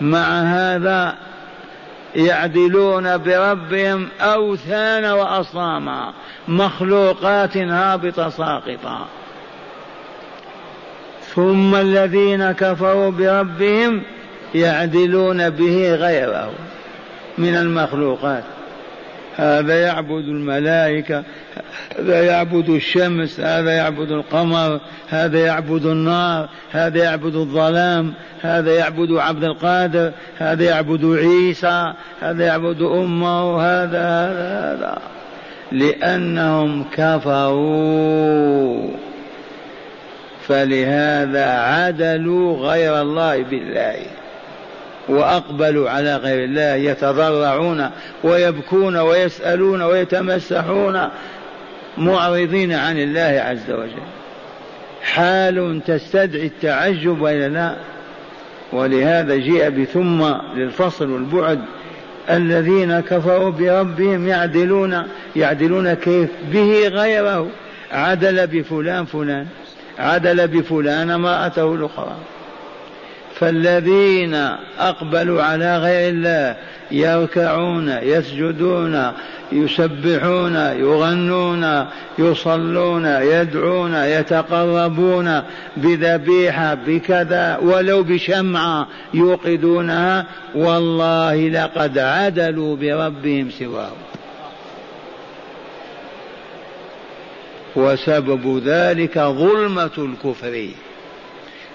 مع 0.00 0.42
هذا 0.42 1.14
يعدلون 2.14 3.16
بربهم 3.16 4.08
أوثان 4.20 5.04
وأصناما 5.04 6.12
مخلوقات 6.48 7.56
هابطة 7.56 8.28
ساقطة. 8.28 9.06
ثم 11.34 11.74
الذين 11.74 12.52
كفروا 12.52 13.10
بربهم 13.10 14.02
يعدلون 14.54 15.50
به 15.50 15.94
غيره 15.94 16.50
من 17.38 17.56
المخلوقات. 17.56 18.44
هذا 19.36 19.80
يعبد 19.82 20.24
الملائكة 20.28 21.24
هذا 21.98 22.22
يعبد 22.22 22.68
الشمس 22.68 23.40
هذا 23.40 23.72
يعبد 23.76 24.10
القمر 24.10 24.80
هذا 25.08 25.38
يعبد 25.38 25.86
النار 25.86 26.48
هذا 26.72 27.04
يعبد 27.04 27.34
الظلام 27.34 28.14
هذا 28.42 28.74
يعبد 28.74 29.12
عبد 29.12 29.44
القادر 29.44 30.12
هذا 30.38 30.64
يعبد 30.64 31.04
عيسى 31.04 31.92
هذا 32.20 32.46
يعبد 32.46 32.82
أمه 32.82 33.62
هذا 33.62 34.02
هذا 34.02 34.74
هذا. 34.74 34.98
لأنهم 35.72 36.84
كفروا. 36.96 38.90
فلهذا 40.48 41.44
عدلوا 41.44 42.56
غير 42.70 43.00
الله 43.00 43.42
بالله. 43.42 43.96
وأقبلوا 45.08 45.90
على 45.90 46.16
غير 46.16 46.44
الله 46.44 46.74
يتضرعون 46.74 47.90
ويبكون 48.24 48.96
ويسألون 48.96 49.82
ويتمسحون 49.82 51.08
معرضين 51.98 52.72
عن 52.72 52.98
الله 52.98 53.42
عز 53.46 53.70
وجل. 53.70 54.06
حال 55.02 55.80
تستدعي 55.86 56.46
التعجب 56.46 57.20
وإلا 57.20 57.48
لا. 57.48 57.76
ولهذا 58.72 59.36
جيء 59.36 59.68
بثم 59.68 60.24
للفصل 60.56 61.10
والبعد 61.10 61.60
الذين 62.30 63.00
كفروا 63.00 63.50
بربهم 63.50 64.28
يعدلون 64.28 65.02
يعدلون 65.36 65.94
كيف؟ 65.94 66.30
به 66.52 66.88
غيره. 66.88 67.48
عدل 67.92 68.46
بفلان 68.46 69.04
فلان 69.04 69.46
عدل 69.98 70.48
بفلان 70.48 71.10
امرأته 71.10 71.74
الأخرى. 71.74 72.16
فالذين 73.40 74.34
أقبلوا 74.78 75.42
على 75.42 75.78
غير 75.78 76.10
الله 76.10 76.56
يركعون 76.90 77.88
يسجدون 77.88 79.12
يسبحون 79.52 80.56
يغنون 80.56 81.86
يصلون 82.18 83.06
يدعون 83.06 83.94
يتقربون 83.94 85.42
بذبيحة 85.76 86.74
بكذا 86.74 87.56
ولو 87.56 88.02
بشمعة 88.02 88.88
يوقدونها 89.14 90.26
والله 90.54 91.48
لقد 91.48 91.98
عدلوا 91.98 92.76
بربهم 92.76 93.50
سواه 93.50 93.92
وسبب 97.76 98.62
ذلك 98.64 99.18
ظلمة 99.18 99.90
الكفر. 99.98 100.68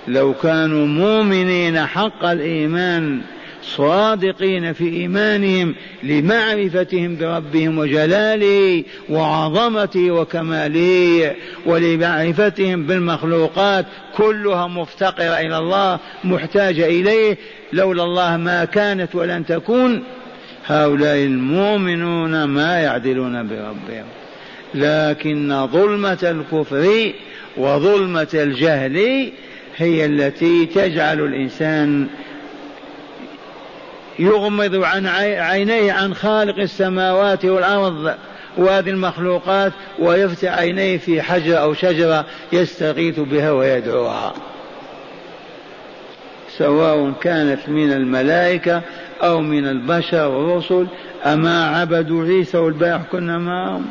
لو 0.08 0.34
كانوا 0.34 0.88
مؤمنين 0.88 1.86
حق 1.86 2.26
الإيمان 2.26 3.22
صادقين 3.64 4.74
في 4.74 4.90
إيمانهم 4.90 5.76
لمعرفتهم 6.04 7.18
بربهم 7.18 7.78
وجلاله 7.78 8.84
وعظمته 9.10 10.12
وكماله 10.12 11.36
ولمعرفتهم 11.66 12.84
بالمخلوقات 12.84 13.86
كلها 14.18 14.68
مفتقرة 14.68 15.40
إلى 15.40 15.58
الله 15.58 16.00
محتاجة 16.24 16.86
إليه. 16.86 17.38
لولا 17.74 18.04
الله 18.04 18.38
ما 18.38 18.66
كانت 18.66 19.16
ولن 19.16 19.46
تكون. 19.46 20.04
هؤلاء 20.68 21.16
المؤمنون 21.16 22.44
ما 22.44 22.80
يعدلون 22.80 23.48
بربهم. 23.48 24.06
لكن 24.76 25.68
ظلمة 25.68 26.18
الكفر 26.24 27.12
وظلمة 27.58 28.28
الجهل 28.34 29.32
هي 29.82 30.06
التي 30.06 30.66
تجعل 30.66 31.20
الإنسان 31.20 32.08
يغمض 34.20 34.76
عن 34.76 35.08
عينيه 35.08 35.92
عن 35.92 36.14
خالق 36.14 36.60
السماوات 36.60 37.46
والأرض 37.46 38.16
وهذه 38.58 38.90
المخلوقات 38.90 39.74
ويفتح 40.00 40.58
عينيه 40.58 40.98
في 40.98 41.22
حجر 41.22 41.62
أو 41.62 41.74
شجرة 41.74 42.26
يستغيث 42.54 43.20
بها 43.20 43.52
ويدعوها. 43.52 44.34
سواء 46.58 47.12
كانت 47.22 47.70
من 47.70 47.94
الملائكة 47.94 48.82
أو 49.24 49.42
من 49.42 49.68
البشر 49.68 50.28
والرسل 50.28 50.88
أما 51.26 51.66
عبدوا 51.66 52.26
عيسى 52.26 52.58
والبارح 52.58 53.02
كنا 53.12 53.38
معهم. 53.38 53.86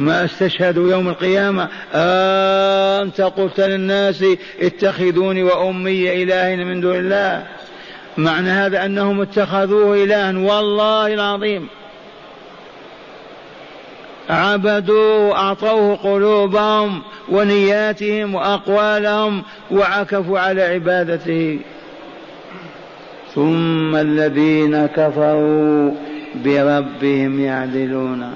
ما 0.00 0.24
استشهدوا 0.24 0.90
يوم 0.90 1.08
القيامة. 1.08 1.68
أنت 1.94 3.20
قلت 3.20 3.60
للناس 3.60 4.24
اتخذوني 4.60 5.42
وأمي 5.42 6.22
إلهين 6.22 6.66
من 6.66 6.80
دون 6.80 6.96
الله. 6.96 7.46
معنى 8.16 8.50
هذا 8.50 8.84
أنهم 8.84 9.20
اتخذوه 9.20 10.04
إلها. 10.04 10.38
والله 10.38 11.14
العظيم. 11.14 11.68
عبدوه 14.30 15.36
أعطوه 15.36 15.96
قلوبهم 15.96 17.02
ونياتهم 17.28 18.34
وأقوالهم 18.34 19.42
وعكفوا 19.70 20.38
على 20.38 20.62
عبادته. 20.62 21.58
ثم 23.34 23.96
الذين 23.96 24.86
كفروا 24.86 25.90
بربهم 26.34 27.40
يعدلون. 27.40 28.34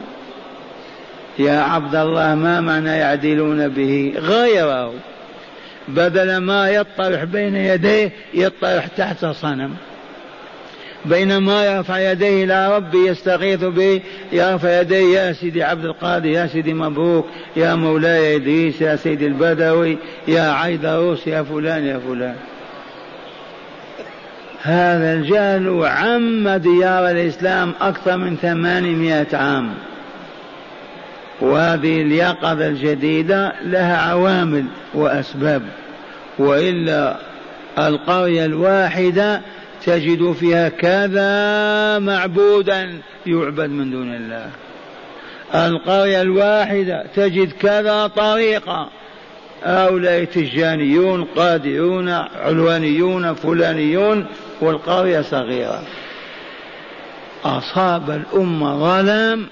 يا 1.38 1.60
عبد 1.60 1.94
الله 1.94 2.34
ما 2.34 2.60
معنى 2.60 2.90
يعدلون 2.90 3.68
به؟ 3.68 4.12
غيره 4.16 4.94
بدل 5.88 6.36
ما 6.36 6.70
يطرح 6.70 7.24
بين 7.24 7.56
يديه 7.56 8.12
يطرح 8.34 8.86
تحت 8.86 9.24
صنم. 9.24 9.74
بينما 11.04 11.66
يرفع 11.66 12.10
يديه 12.10 12.44
إلى 12.44 12.76
ربي 12.76 13.06
يستغيث 13.06 13.64
به 13.64 14.00
يرفع 14.32 14.80
يديه 14.80 15.18
يا 15.18 15.32
سيدي 15.32 15.62
عبد 15.62 15.84
القادر 15.84 16.26
يا 16.26 16.46
سيدي 16.46 16.74
مبروك 16.74 17.26
يا 17.56 17.74
مولاي 17.74 18.36
إدريس 18.36 18.80
يا 18.80 18.96
سيدي 18.96 19.26
البدوي 19.26 19.98
يا 20.28 20.52
عيدروس 20.52 21.26
يا 21.26 21.42
فلان 21.42 21.84
يا 21.84 21.98
فلان. 22.08 22.36
هذا 24.62 25.12
الجهل 25.12 25.84
عم 25.84 26.48
ديار 26.48 27.10
الإسلام 27.10 27.72
أكثر 27.80 28.16
من 28.16 28.36
ثمانمائة 28.36 29.36
عام. 29.36 29.74
وهذه 31.42 32.02
اليقظة 32.02 32.68
الجديدة 32.68 33.52
لها 33.64 33.96
عوامل 33.96 34.64
وأسباب 34.94 35.62
وإلا 36.38 37.16
القرية 37.78 38.44
الواحدة 38.44 39.40
تجد 39.86 40.32
فيها 40.32 40.68
كذا 40.68 41.98
معبودا 41.98 43.00
يعبد 43.26 43.70
من 43.70 43.90
دون 43.90 44.14
الله. 44.14 44.50
القرية 45.54 46.22
الواحدة 46.22 47.06
تجد 47.16 47.52
كذا 47.52 48.06
طريقة 48.06 48.88
هؤلاء 49.64 50.24
تجانيون 50.24 51.24
قادرون 51.24 52.08
علوانيون 52.44 53.34
فلانيون 53.34 54.26
والقرية 54.60 55.20
صغيرة. 55.20 55.82
أصاب 57.44 58.10
الأمة 58.10 58.78
ظلام 58.78 59.46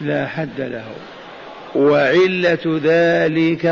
لا 0.00 0.26
حد 0.26 0.60
له. 0.60 0.84
وعلة 1.74 2.80
ذلك 2.84 3.66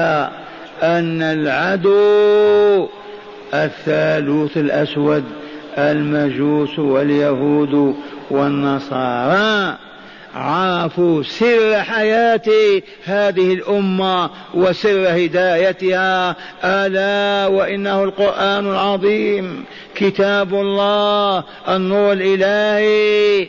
أن 0.83 1.23
العدو 1.23 2.89
الثالوث 3.55 4.57
الأسود 4.57 5.25
المجوس 5.79 6.79
واليهود 6.79 7.95
والنصارى 8.31 9.77
عرفوا 10.35 11.23
سر 11.23 11.75
حياة 11.81 12.43
هذه 13.05 13.55
الأمة 13.55 14.31
وسر 14.55 15.25
هدايتها. 15.25 16.37
ألا 16.65 17.47
وإنه 17.47 18.05
القرآن 18.05 18.71
العظيم 18.71 19.65
كتاب 19.95 20.55
الله 20.55 21.45
النور 21.69 22.13
الإلهي. 22.13 23.49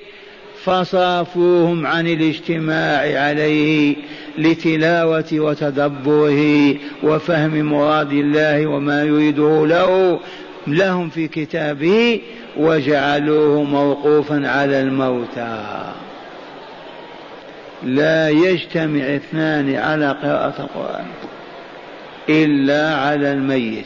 فصافوهم 0.63 1.85
عن 1.85 2.07
الاجتماع 2.07 3.21
عليه 3.21 3.95
لتلاوة 4.37 5.25
وتدبره 5.33 6.75
وفهم 7.03 7.61
مراد 7.61 8.11
الله 8.11 8.67
وما 8.67 9.03
يريده 9.03 9.65
له 9.67 10.19
لهم 10.67 11.09
في 11.09 11.27
كتابه 11.27 12.21
وجعلوه 12.57 13.63
موقوفا 13.63 14.47
على 14.47 14.81
الموتى. 14.81 15.63
لا 17.83 18.29
يجتمع 18.29 19.15
اثنان 19.15 19.75
على 19.75 20.11
قراءة 20.11 20.53
القرآن 20.59 21.05
إلا 22.29 22.95
على 22.95 23.33
الميت. 23.33 23.85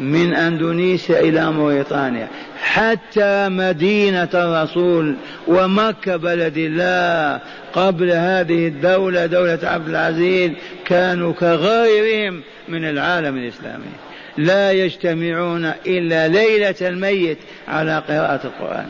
من 0.00 0.34
أندونيسيا 0.34 1.20
إلى 1.20 1.52
موريتانيا. 1.52 2.28
حتى 2.62 3.48
مدينة 3.48 4.28
الرسول 4.34 5.16
ومكة 5.46 6.16
بلد 6.16 6.56
الله. 6.56 7.40
قبل 7.72 8.10
هذه 8.10 8.66
الدولة 8.68 9.26
دولة 9.26 9.58
عبد 9.62 9.88
العزيز 9.88 10.50
كانوا 10.84 11.32
كغيرهم 11.32 12.42
من 12.68 12.84
العالم 12.84 13.36
الإسلامي. 13.36 13.92
لا 14.36 14.72
يجتمعون 14.72 15.72
إلا 15.86 16.28
ليلة 16.28 16.74
الميت 16.82 17.38
على 17.68 18.02
قراءة 18.08 18.40
القرآن. 18.46 18.86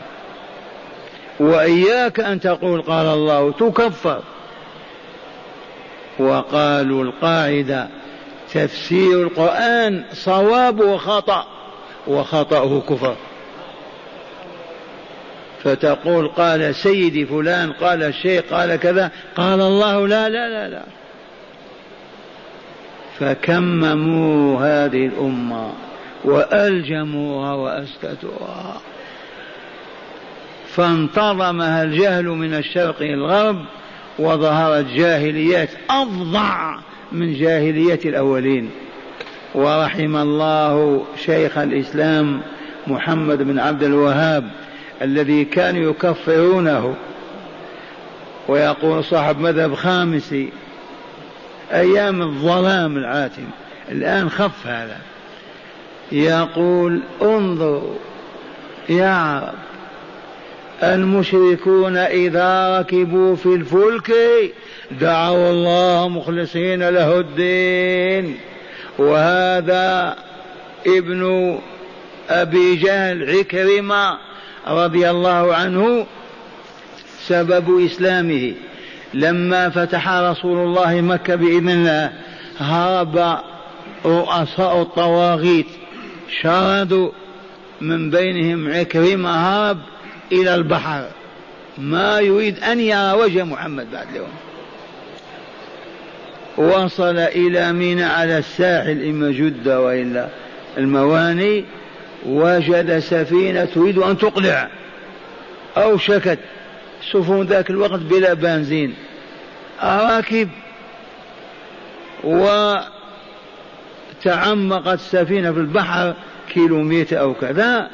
وإياك 1.39 2.19
أن 2.19 2.39
تقول 2.39 2.81
قال 2.81 3.05
الله 3.05 3.51
تكفر. 3.51 4.21
وقالوا 6.19 7.03
القاعدة 7.03 7.87
تفسير 8.53 9.23
القرآن 9.23 10.03
صوابه 10.13 10.97
خطأ 10.97 11.47
وخطأه 12.07 12.81
كفر. 12.89 13.15
فتقول 15.63 16.27
قال 16.27 16.75
سيدي 16.75 17.25
فلان 17.25 17.71
قال 17.71 18.03
الشيخ 18.03 18.43
قال 18.51 18.75
كذا. 18.75 19.11
قال 19.35 19.61
الله 19.61 20.07
لا 20.07 20.29
لا 20.29 20.49
لا 20.49 20.67
لا. 20.69 20.83
فكمموا 23.19 24.59
هذه 24.59 25.05
الأمة 25.05 25.71
وألجموها 26.23 27.53
وأسكتوها. 27.53 28.81
فانتظمها 30.67 31.83
الجهل 31.83 32.25
من 32.25 32.53
الشرق 32.53 33.01
إلى 33.01 33.13
الغرب 33.13 33.65
وظهرت 34.19 34.85
جاهليات 34.85 35.69
أفظع 35.89 36.79
من 37.11 37.33
جاهلية 37.33 37.99
الأولين. 38.05 38.69
ورحم 39.55 40.15
الله 40.15 41.05
شيخ 41.25 41.57
الإسلام 41.57 42.41
محمد 42.87 43.43
بن 43.43 43.59
عبد 43.59 43.83
الوهاب 43.83 44.51
الذي 45.01 45.45
كانوا 45.45 45.91
يكفرونه. 45.91 46.95
ويقول 48.47 49.03
صاحب 49.03 49.39
مذهب 49.39 49.75
خامسي 49.75 50.49
أيام 51.71 52.21
الظلام 52.21 52.97
العاتم 52.97 53.45
الآن 53.91 54.29
خف 54.29 54.67
هذا. 54.67 54.97
يقول 56.11 56.99
انظروا 57.21 57.95
يا 58.89 59.09
عرب 59.09 59.53
المشركون 60.83 61.97
إذا 61.97 62.79
ركبوا 62.79 63.35
في 63.35 63.45
الفلك 63.45 64.11
دعوا 64.91 65.51
الله 65.51 66.09
مخلصين 66.09 66.89
له 66.89 67.19
الدين. 67.19 68.37
وهذا 68.97 70.15
ابن 70.87 71.59
أبي 72.29 72.75
جهل 72.75 73.37
عكرمة 73.37 74.17
رضي 74.67 75.09
الله 75.09 75.55
عنه 75.55 76.05
سبب 77.27 77.85
إسلامه. 77.85 78.53
لما 79.13 79.69
فتح 79.69 80.09
رسول 80.09 80.57
الله 80.57 81.01
مكة 81.01 81.35
بإذن 81.35 81.69
الله 81.69 82.11
هرب 82.59 83.39
رؤساء 84.05 84.81
الطواغيت 84.81 85.67
شردوا 86.41 87.11
من 87.81 88.09
بينهم 88.09 88.73
عكرمة 88.73 89.29
هرب 89.29 89.77
إلى 90.31 90.55
البحر. 90.55 91.05
ما 91.77 92.19
يريد 92.19 92.59
أن 92.59 92.79
يرى 92.79 93.11
وجه 93.11 93.43
محمد 93.43 93.91
بعد 93.91 94.07
اليوم. 94.09 94.29
وصل 96.57 97.17
إلى 97.17 97.73
منى 97.73 98.03
على 98.03 98.37
الساحل 98.37 99.03
إما 99.09 99.31
جدة 99.31 99.81
وإلا 99.81 100.27
المواني. 100.77 101.65
وجد 102.25 102.99
سفينة 102.99 103.65
تريد 103.65 103.97
أن 103.97 104.17
تقلع. 104.17 104.69
أو 105.77 105.97
شكت. 105.97 106.39
سفن 107.11 107.41
ذاك 107.41 107.69
الوقت 107.69 107.99
بلا 107.99 108.33
بنزين. 108.33 108.95
راكب 109.83 110.49
وتعمقت 114.23 114.93
السفينة 114.93 115.51
في 115.51 115.59
البحر 115.59 116.13
كيلومتر 116.53 117.19
أو 117.19 117.33
كذا. 117.33 117.89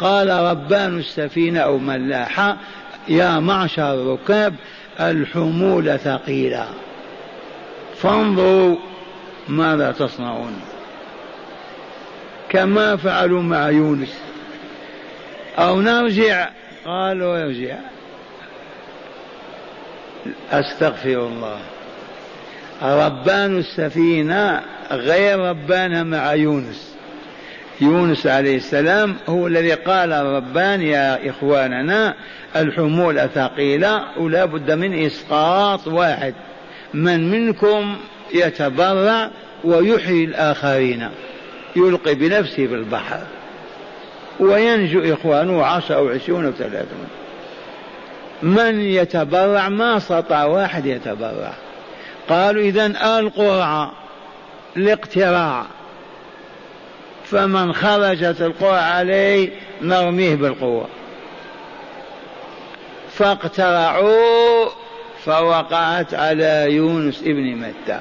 قال 0.00 0.28
ربان 0.28 0.98
السفينة 0.98 1.60
أو 1.60 1.78
ملاحة. 1.78 2.56
يا 3.08 3.38
معشر 3.38 3.94
الركاب 3.94 4.54
الحمول 5.00 5.98
ثقيلة. 5.98 6.68
فانظروا 7.96 8.76
ماذا 9.48 9.92
تصنعون. 9.92 10.60
كما 12.50 12.96
فعلوا 12.96 13.42
مع 13.42 13.70
يونس. 13.70 14.14
أو 15.58 15.80
نرجع 15.80 16.48
قالوا 16.84 17.44
ارجع 17.44 17.76
أستغفر 20.52 21.26
الله. 21.26 21.58
ربان 22.82 23.58
السفينة 23.58 24.62
غير 24.90 25.38
ربانها 25.38 26.02
مع 26.02 26.34
يونس. 26.34 26.96
يونس 27.80 28.26
عليه 28.26 28.56
السلام 28.56 29.16
هو 29.28 29.46
الذي 29.46 29.72
قال 29.72 30.12
ربان 30.12 30.82
يا 30.82 31.30
إخواننا 31.30 32.14
الحمول 32.56 33.28
ثقيلة 33.34 34.18
ولا 34.18 34.44
بد 34.44 34.70
من 34.70 35.04
إسقاط 35.04 35.86
واحد. 35.86 36.34
من 36.94 37.30
منكم 37.30 37.96
يتبرع 38.34 39.30
ويحيي 39.64 40.24
الآخرين. 40.24 41.08
يلقي 41.76 42.14
بنفسه 42.14 42.66
في 42.66 42.74
البحر 42.74 43.20
وينجو 44.40 45.14
إخوانه 45.14 45.64
عشر 45.64 45.96
أو 45.96 46.08
عشرون 46.08 46.46
أو 46.46 46.52
ثلاثون. 46.52 47.08
من 48.42 48.80
يتبرع؟ 48.80 49.68
ما 49.68 49.96
استطاع 49.96 50.44
واحد 50.44 50.86
يتبرع. 50.86 51.52
قالوا 52.28 52.62
إذا 52.62 52.86
القرعة 53.18 53.92
الاقتراع 54.76 55.64
فمن 57.24 57.72
خرجت 57.72 58.42
القرعة 58.42 58.80
عليه 58.80 59.50
نرميه 59.82 60.34
بالقوة. 60.34 60.86
فاقترعوا 63.12 64.68
فوقعت 65.24 66.14
على 66.14 66.66
يونس 66.68 67.22
ابن 67.22 67.56
متى. 67.56 68.00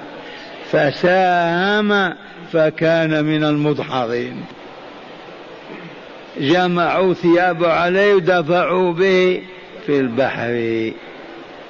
فساهم 0.71 2.13
فكان 2.53 3.25
من 3.25 3.43
المدحضين 3.43 4.45
جمعوا 6.37 7.13
ثيابه 7.13 7.73
عليه 7.73 8.13
ودفعوا 8.15 8.93
به 8.93 9.41
في 9.85 9.99
البحر. 9.99 10.91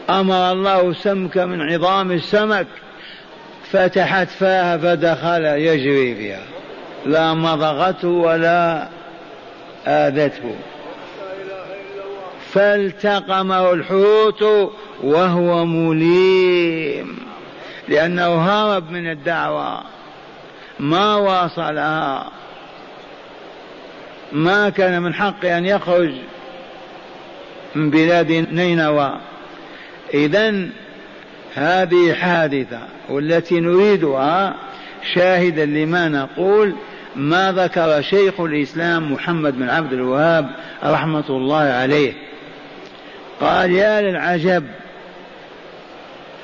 أمر 0.09 0.51
الله 0.51 0.93
سمك 0.93 1.37
من 1.37 1.61
عظام 1.61 2.11
السمك 2.11 2.67
فتحت 3.71 4.27
فاها 4.27 4.77
فدخل 4.77 5.45
يجري 5.45 6.15
فيها. 6.15 6.43
لا 7.05 7.33
مضغته 7.33 8.07
ولا 8.07 8.87
آذته. 9.87 10.55
فالتقمه 12.51 13.71
الحوت 13.71 14.71
وهو 15.03 15.65
مليم 15.65 17.17
لأنه 17.87 18.35
هرب 18.35 18.91
من 18.91 19.11
الدعوة. 19.11 19.81
ما 20.79 21.15
واصلها. 21.15 22.31
ما 24.31 24.69
كان 24.69 25.01
من 25.01 25.13
حقه 25.13 25.57
أن 25.57 25.65
يخرج 25.65 26.11
من 27.75 27.89
بلاد 27.89 28.31
نينوى. 28.31 29.19
إذا 30.13 30.69
هذه 31.55 32.13
حادثة 32.13 32.79
والتي 33.09 33.59
نريدها 33.59 34.55
شاهدا 35.13 35.65
لما 35.65 36.09
نقول 36.09 36.75
ما 37.15 37.51
ذكر 37.51 38.01
شيخ 38.01 38.39
الإسلام 38.39 39.13
محمد 39.13 39.57
بن 39.57 39.69
عبد 39.69 39.93
الوهاب 39.93 40.49
رحمة 40.83 41.29
الله 41.29 41.57
عليه. 41.57 42.13
قال 43.41 43.71
يا 43.71 44.01
للعجب 44.01 44.63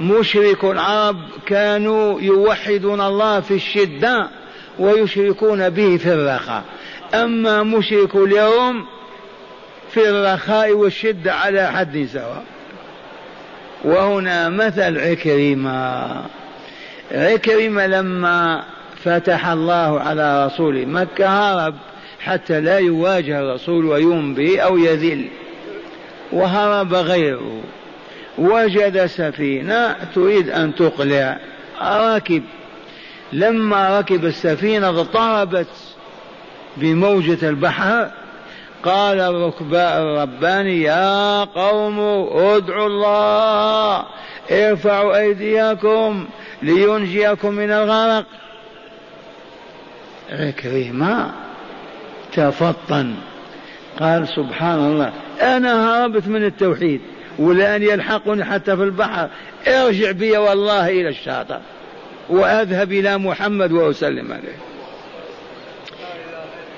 مشرك 0.02 0.64
العرب 0.64 1.18
كانوا 1.46 2.22
يوحدون 2.22 3.02
الله 3.02 3.40
في 3.40 3.54
الشدة 3.54 4.28
ويشركون 4.80 5.70
به 5.70 5.98
في 5.98 6.14
الرخاء. 6.14 6.64
أما 7.14 7.64
مشرك 7.64 8.16
اليوم 8.16 8.86
في 9.92 10.10
الرخاء 10.10 10.72
والشدة 10.72 11.34
على 11.34 11.72
حد 11.72 12.08
سواء. 12.14 12.44
وهنا 13.84 14.50
مثل 14.50 14.98
عكرمة. 15.00 16.08
عكرمة 17.12 17.88
لما 17.88 18.64
فتح 19.04 19.48
الله 19.48 20.00
على 20.00 20.46
رسول 20.46 20.88
مكة 20.88 21.28
هرب 21.28 21.76
حتى 22.20 22.62
لا 22.62 22.78
يواجه 22.80 23.40
الرسول 23.40 23.86
ويوم 23.86 24.34
به 24.34 24.60
أو 24.60 24.78
يذل. 24.78 25.28
وهرب 26.32 26.94
غيره. 26.94 27.62
وجد 28.38 29.06
سفينة 29.06 29.96
تريد 30.16 30.50
أن 30.50 30.76
تقلع. 30.76 31.40
راكب. 31.82 32.44
لما 33.34 34.00
ركب 34.00 34.26
السفينة 34.26 34.90
اضطربت 34.90 35.68
بموجة 36.78 37.50
البحر. 37.50 38.12
قال 38.84 39.20
الركباء 39.20 40.02
الرباني 40.02 40.82
يا 40.82 41.44
قوم 41.44 42.00
ادعوا 42.32 42.88
الله. 42.88 44.06
ارفعوا 44.52 45.18
أيديكم 45.18 46.26
لينجيكم 46.62 47.54
من 47.54 47.72
الغرق. 47.72 48.26
عكرمة 50.32 51.32
تفطن. 52.34 53.16
قال 54.00 54.28
سبحان 54.28 54.80
الله 54.80 55.14
أنا 55.42 56.04
هربت 56.04 56.28
من 56.28 56.46
التوحيد. 56.46 57.02
والآن 57.40 57.84
يلحقني 57.84 58.46
حتى 58.46 58.78
في 58.78 58.84
البحر. 58.84 59.30
ارجع 59.68 60.12
بي 60.12 60.38
والله 60.38 60.90
إلى 60.90 61.10
الشاطئ. 61.10 61.58
وأذهب 62.30 62.92
إلى 62.92 63.18
محمد 63.18 63.72
وأسلم 63.72 64.34
عليه. 64.34 64.58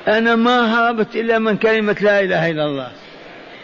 أنا 0.07 0.35
ما 0.35 0.73
هربت 0.73 1.15
إلا 1.15 1.39
من 1.39 1.57
كلمة 1.57 1.95
لا 2.01 2.19
إله 2.19 2.49
إلا 2.49 2.65
الله. 2.65 2.91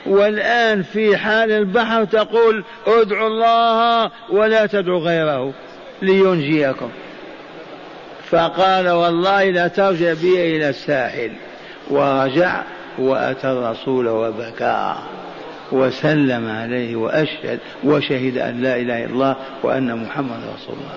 والآن 0.06 0.84
في 0.84 1.18
حال 1.18 1.52
البحر 1.52 2.06
تقول 2.06 2.64
ادعوا 2.88 3.28
الله 3.28 4.12
ولا 4.30 4.66
تدعوا 4.66 5.00
غيره 5.00 5.54
لينجيكم. 6.02 6.90
فقال 8.30 8.90
والله 8.90 9.44
لا 9.44 9.68
ترجع 9.68 10.14
بي 10.14 10.56
إلى 10.56 10.70
الساحل. 10.70 11.32
ورجع 11.90 12.64
وأتى 13.00 13.48
الرسول 13.48 14.08
وبكى. 14.08 14.96
وسلم 15.72 16.50
عليه 16.50 16.96
وأشهد 16.96 17.60
وشهد 17.84 18.38
أن 18.38 18.62
لا 18.62 18.76
إله 18.76 19.06
إلا 19.06 19.14
الله 19.14 19.36
وأن 19.64 20.04
محمد 20.04 20.40
رسول 20.56 20.76
الله. 20.76 20.96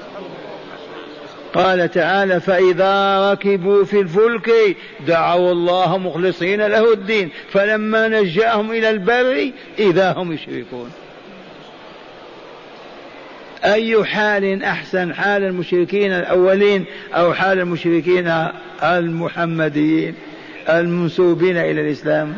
قال 1.54 1.90
تعالى 1.90 2.40
فإذا 2.40 3.30
ركبوا 3.32 3.85
في 3.85 4.00
الفلك 4.00 4.76
دعوا 5.06 5.52
الله 5.52 5.98
مخلصين 5.98 6.66
له 6.66 6.92
الدين 6.92 7.30
فلما 7.50 8.08
نجاهم 8.08 8.70
إلى 8.70 8.90
البر 8.90 9.50
إذا 9.78 10.12
هم 10.12 10.32
يشركون. 10.32 10.90
أي 13.64 14.04
حال 14.04 14.62
أحسن 14.62 15.14
حال 15.14 15.44
المشركين 15.44 16.12
الأولين 16.12 16.85
أو 17.14 17.35
حال 17.35 17.58
المشركين 17.58 18.35
المحمديين 18.82 20.14
المنسوبين 20.68 21.56
إلى 21.56 21.80
الإسلام؟ 21.80 22.35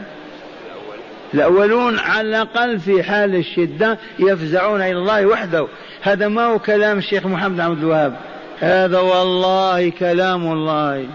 الأولون 1.34 1.98
على 1.98 2.28
الأقل 2.28 2.80
في 2.80 3.02
حال 3.02 3.34
الشدة 3.34 3.98
يفزعون 4.18 4.80
إلى 4.80 4.98
الله 4.98 5.26
وحده. 5.26 5.66
هذا 6.02 6.28
ما 6.28 6.44
هو 6.44 6.58
كلام 6.58 6.98
الشيخ 6.98 7.26
محمد 7.26 7.60
عبد 7.60 7.78
الوهاب. 7.78 8.16
هذا 8.60 8.98
والله 8.98 9.90
كلام 9.90 10.52
الله. 10.52 11.06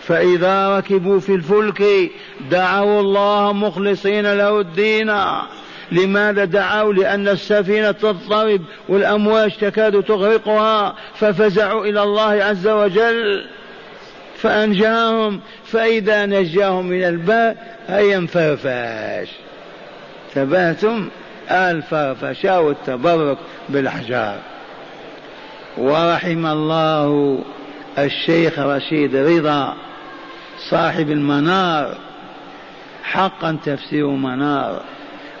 فإذا 0.00 0.78
ركبوا 0.78 1.20
في 1.20 1.34
الفلك 1.34 2.10
دعوا 2.50 3.00
الله 3.00 3.52
مخلصين 3.52 4.32
له 4.32 4.60
الدين. 4.60 5.12
لماذا 5.92 6.44
دعوا؟ 6.44 6.92
لأن 6.92 7.28
السفينة 7.28 7.90
تضطرب 7.90 8.60
والأمواج 8.88 9.56
تكاد 9.56 10.02
تغرقها 10.02 10.94
ففزعوا 11.14 11.84
إلى 11.84 12.02
الله 12.02 12.44
عز 12.44 12.68
وجل. 12.68 13.46
فأنجاهم 14.44 15.40
فإذا 15.64 16.26
نجاهم 16.26 16.86
من 16.86 17.04
الباء 17.04 17.76
هيا 17.88 18.16
انفرفش 18.16 19.30
ثباتم 20.34 21.08
الفرفشة 21.50 22.60
والتبرك 22.60 23.38
بالأحجار. 23.68 24.38
ورحم 25.78 26.46
الله 26.46 27.38
الشيخ 27.98 28.58
رشيد 28.58 29.16
رضا 29.16 29.76
صاحب 30.70 31.10
المنار. 31.10 31.98
حقا 33.02 33.58
تفسير 33.64 34.06
منار 34.06 34.82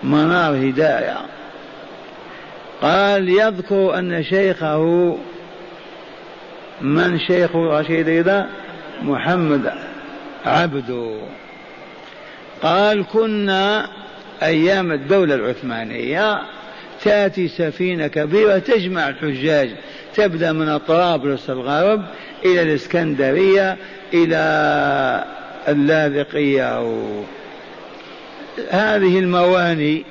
منار 0.02 0.68
هداية. 0.68 1.16
قال 2.82 3.28
يذكر 3.28 3.98
أن 3.98 4.24
شيخه 4.24 5.16
من 6.80 7.18
شيخ 7.18 7.56
رشيد 7.56 8.08
رضا؟ 8.08 8.63
محمد 9.04 9.72
عبده 10.46 11.16
قال 12.62 13.06
كنا 13.06 13.88
أيام 14.42 14.92
الدولة 14.92 15.34
العثمانية 15.34 16.42
تأتي 17.04 17.48
سفينة 17.48 18.06
كبيرة 18.06 18.58
تجمع 18.58 19.08
الحجاج 19.08 19.70
تبدأ 20.14 20.52
من 20.52 20.76
طرابلس 20.78 21.50
الغرب 21.50 22.04
إلى 22.44 22.62
الإسكندرية 22.62 23.76
إلى 24.14 25.24
اللاذقية 25.68 26.78
هذه 28.70 29.18
المواني 29.18 30.04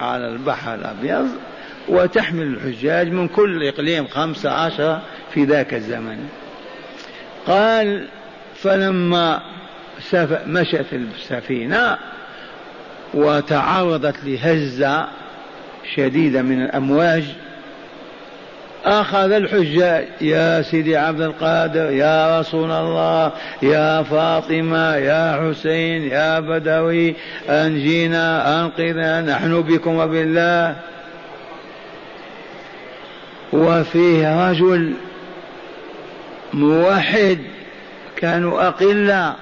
على 0.00 0.28
البحر 0.28 0.74
الأبيض 0.74 1.28
وتحمل 1.88 2.42
الحجاج 2.42 3.08
من 3.08 3.28
كل 3.28 3.68
إقليم 3.68 4.06
خمسة 4.06 4.50
عشر 4.50 5.00
في 5.34 5.44
ذاك 5.44 5.74
الزمن. 5.74 6.28
قال 7.46 8.08
فلما 8.62 9.40
مشت 10.46 10.86
السفينة 10.92 11.98
وتعرضت 13.14 14.24
لهزة 14.24 15.06
شديدة 15.94 16.42
من 16.42 16.62
الأمواج 16.62 17.24
أخذ 18.84 19.32
الحجاج 19.32 20.06
يا 20.20 20.62
سيدي 20.62 20.96
عبد 20.96 21.20
القادر 21.20 21.90
يا 21.90 22.40
رسول 22.40 22.70
الله 22.70 23.32
يا 23.62 24.02
فاطمة 24.02 24.96
يا 24.96 25.50
حسين 25.50 26.02
يا 26.02 26.40
بدوي 26.40 27.14
أنجينا 27.48 28.60
أنقذنا 28.60 29.20
نحن 29.20 29.62
بكم 29.62 29.96
وبالله. 29.96 30.76
وفيه 33.52 34.50
رجل 34.50 34.94
موحد 36.52 37.38
كانوا 38.20 38.68
أقلة 38.68 39.36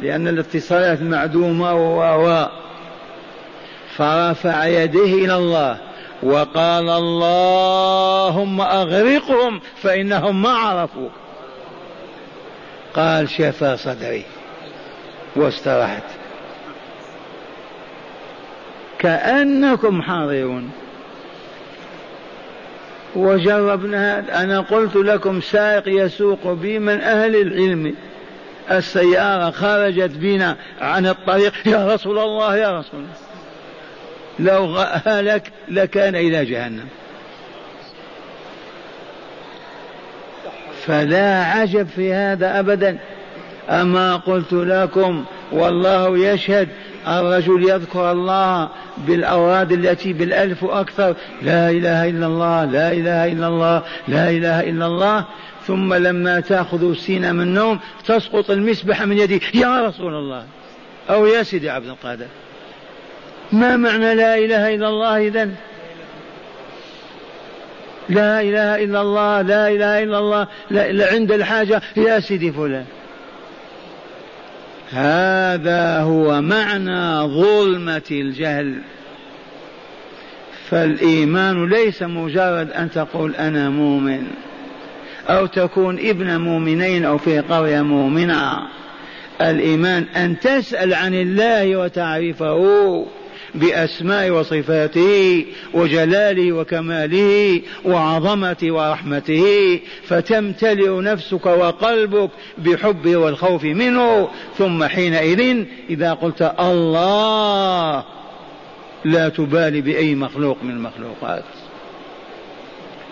لأن 0.00 0.28
الاتصالات 0.28 1.02
معدومة 1.02 1.74
و 1.74 2.48
فرفع 3.96 4.66
يديه 4.66 5.24
إلى 5.24 5.36
الله 5.36 5.78
وقال 6.22 6.88
اللهم 6.88 8.60
أغرقهم 8.60 9.60
فإنهم 9.82 10.42
ما 10.42 10.50
عرفوا 10.50 11.08
قال 12.94 13.28
شفى 13.28 13.76
صدري 13.76 14.24
واسترحت 15.36 16.02
كأنكم 18.98 20.02
حاضرون. 20.02 20.70
وجربنا 23.16 24.18
هذا 24.18 24.42
أنا 24.42 24.60
قلت 24.60 24.96
لكم 24.96 25.40
سائق 25.40 25.82
يسوق 25.86 26.52
بي 26.52 26.78
من 26.78 27.00
أهل 27.00 27.36
العلم. 27.36 27.94
السيارة 28.70 29.50
خرجت 29.50 30.10
بنا 30.10 30.56
عن 30.80 31.06
الطريق. 31.06 31.52
يا 31.66 31.94
رسول 31.94 32.18
الله 32.18 32.56
يا 32.56 32.78
رسول 32.78 33.00
الله. 33.00 34.52
لو 34.52 34.76
هلك 35.06 35.52
لكان 35.68 36.16
إلى 36.16 36.44
جهنم. 36.44 36.88
فلا 40.86 41.44
عجب 41.44 41.86
في 41.86 42.12
هذا 42.12 42.58
أبدا. 42.58 42.98
أما 43.70 44.16
قلت 44.16 44.52
لكم 44.52 45.24
والله 45.52 46.18
يشهد 46.18 46.68
الرجل 47.08 47.68
يذكر 47.68 48.12
الله 48.12 48.68
بالأوراد 49.06 49.72
التي 49.72 50.12
بالألف 50.12 50.62
وأكثر. 50.62 51.14
لا 51.42 51.70
إله 51.70 52.08
إلا 52.08 52.26
الله 52.26 52.64
لا 52.64 52.92
إله 52.92 53.32
إلا 53.32 53.48
الله 53.48 53.82
لا 54.08 54.30
إله 54.30 54.60
إلا 54.60 54.86
الله. 54.86 55.24
ثم 55.66 55.94
لما 55.94 56.40
تأخذ 56.40 56.90
السين 56.90 57.34
من 57.34 57.40
النوم 57.40 57.80
تسقط 58.06 58.50
المسبحة 58.50 59.04
من 59.04 59.18
يدي. 59.18 59.42
يا 59.54 59.86
رسول 59.86 60.14
الله! 60.14 60.44
أو 61.10 61.26
يا 61.26 61.42
سيدي 61.42 61.70
عبد 61.70 61.86
القادر! 61.86 62.26
ما 63.52 63.76
معنى 63.76 64.14
لا 64.14 64.38
إله 64.38 64.74
إلا 64.74 64.88
الله 64.88 65.26
إذا 65.28 65.44
لا 68.08 68.40
إله 68.40 68.84
إلا 68.84 69.00
الله 69.00 69.42
لا 69.42 69.68
إله 69.68 70.02
إلا 70.02 70.18
الله 70.18 70.46
لا 70.70 71.12
عند 71.12 71.32
الحاجة. 71.32 71.82
يا 71.96 72.20
سيدي 72.20 72.52
فلان! 72.52 72.84
هذا 74.92 76.00
هو 76.00 76.40
معنى 76.40 77.26
ظلمة 77.26 78.02
الجهل. 78.10 78.78
فالإيمان 80.70 81.68
ليس 81.68 82.02
مجرد 82.02 82.70
أن 82.70 82.90
تقول 82.90 83.34
أنا 83.34 83.70
مؤمن 83.70 84.26
أو 85.28 85.46
تكون 85.46 85.98
ابن 85.98 86.40
مؤمنين 86.40 87.04
أو 87.04 87.18
في 87.18 87.40
قرية 87.40 87.82
مؤمنة. 87.82 88.68
الإيمان 89.40 90.06
أن 90.16 90.40
تسأل 90.40 90.94
عن 90.94 91.14
الله 91.14 91.76
وتعرفه 91.76 93.06
بأسماء 93.54 94.30
وصفاته 94.30 95.46
وجلاله 95.74 96.52
وكماله 96.52 97.60
وعظمته 97.84 98.70
ورحمته 98.70 99.80
فتمتلئ 100.04 101.00
نفسك 101.00 101.46
وقلبك 101.46 102.30
بحبه 102.58 103.16
والخوف 103.16 103.64
منه. 103.64 104.28
ثم 104.58 104.84
حينئذ 104.84 105.64
إذا 105.90 106.12
قلت 106.12 106.54
الله 106.60 108.04
لا 109.04 109.28
تبالي 109.28 109.80
بأي 109.80 110.14
مخلوق 110.14 110.56
من 110.62 110.70
المخلوقات 110.70 111.44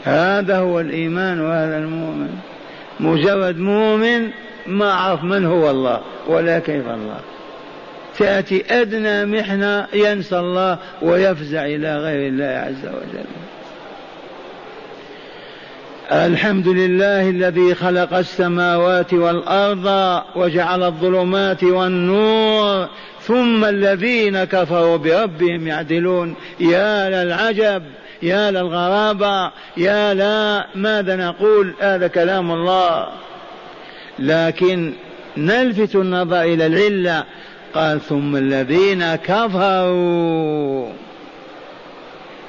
هذا 0.05 0.59
هو 0.59 0.81
الإيمان 0.81 1.41
وهذا 1.41 1.79
المؤمن. 1.79 2.31
مجرد 3.01 3.59
مؤمن 3.59 4.31
ما 4.67 4.93
عرف 4.93 5.25
من 5.25 5.45
هو 5.45 5.71
الله 5.71 6.01
ولا 6.29 6.59
كيف 6.59 6.89
الله. 6.89 7.21
تأتي 8.21 8.65
أدنى 8.71 9.25
محنة 9.25 9.87
ينسى 9.95 10.39
الله 10.39 10.79
ويفزع 11.03 11.67
إلى 11.67 11.99
غير 11.99 12.29
الله 12.29 12.45
عز 12.45 12.87
وجل. 12.87 13.25
الحمد 16.13 16.69
لله 16.69 17.31
الذي 17.31 17.75
خلق 17.75 18.15
السماوات 18.15 19.15
والأرض 19.15 20.23
وجعل 20.37 20.83
الظلمات 20.83 21.65
والنور 21.65 22.89
ثم 23.21 23.65
الذين 23.65 24.45
كفروا 24.45 24.97
بربهم 24.97 25.67
يعدلون. 25.67 26.35
يا 26.61 27.25
للعجب 27.25 27.83
يا 28.23 28.51
للغرابة 28.51 29.51
يا 29.77 30.15
لا 30.15 30.67
ماذا 30.75 31.17
نقول؟ 31.17 31.75
هذا 31.81 32.07
كلام 32.07 32.53
الله. 32.53 33.09
لكن 34.19 34.93
نلفت 35.37 35.95
النظر 35.97 36.43
إلى 36.43 36.67
العلة. 36.67 37.25
قال 37.75 38.01
ثم 38.01 38.37
الذين 38.37 39.15
كفروا. 39.15 40.93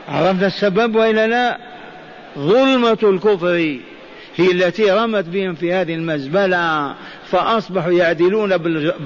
عرفنا 0.09 0.47
السبب 0.47 0.95
وإلا 0.95 1.27
لا؟ 1.27 1.57
ظلمة 2.37 2.97
الكفر 3.03 3.79
هي 4.35 4.51
التي 4.51 4.91
رمت 4.91 5.25
بهم 5.25 5.55
في 5.55 5.73
هذه 5.73 5.95
المزبلة. 5.95 6.95
فأصبحوا 7.31 7.91
يعدلون 7.91 8.57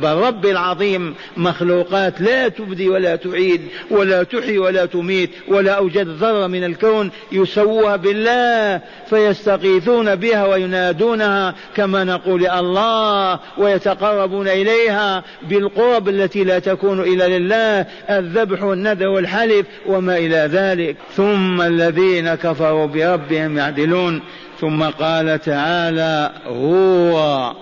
بالرب 0.02 0.46
العظيم 0.46 1.16
مخلوقات 1.38 2.22
لا 2.22 2.48
تبدي 2.48 2.90
ولا 2.90 3.16
تعيد 3.16 3.62
ولا 3.92 4.24
تحيي 4.24 4.58
ولا 4.58 4.86
تميت 4.86 5.30
ولا 5.48 5.72
أوجد 5.72 6.08
ذرة 6.08 6.48
من 6.48 6.64
الكون 6.64 7.12
يسووها 7.32 7.96
بالله 7.96 8.82
فيستغيثون 9.10 10.16
بها 10.16 10.46
وينادونها 10.46 11.56
كما 11.76 12.04
نقول 12.04 12.48
الله 12.48 13.40
ويتقربون 13.58 14.48
إليها 14.48 15.24
بالقرب 15.50 16.10
التي 16.10 16.44
لا 16.44 16.60
تكون 16.60 17.00
إلا 17.00 17.38
لله 17.38 17.86
الذبح 18.10 18.64
والنذر 18.64 19.08
والحلف 19.08 19.66
وما 19.86 20.18
إلى 20.18 20.50
ذلك 20.52 20.96
ثم 21.16 21.62
الذين 21.62 22.36
كفروا 22.36 22.86
بربهم 22.86 23.58
يعدلون 23.58 24.22
ثم 24.62 24.84
قال 24.84 25.40
تعالى 25.40 26.32
هو 26.48 27.54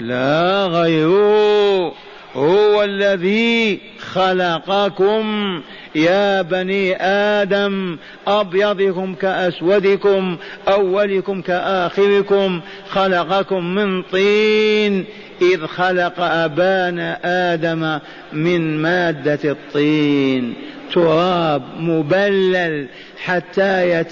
لا 0.00 0.66
غيره 0.66 1.94
هو 2.34 2.82
الذي 2.82 3.80
خلقكم. 3.98 5.60
يا 5.94 6.42
بني 6.42 7.02
آدم 7.02 7.96
أبيضكم 8.26 9.14
كأسودكم 9.14 10.36
أولكم 10.68 11.42
كآخركم 11.42 12.60
خلقكم 12.90 13.74
من 13.74 14.02
طين. 14.02 15.04
إذ 15.42 15.66
خلق 15.66 16.20
أبانا 16.20 17.18
آدم 17.54 17.98
من 18.32 18.82
مادة 18.82 19.50
الطين. 19.50 20.54
تراب 20.92 21.62
مبلل 21.78 22.86
حتى 23.24 24.04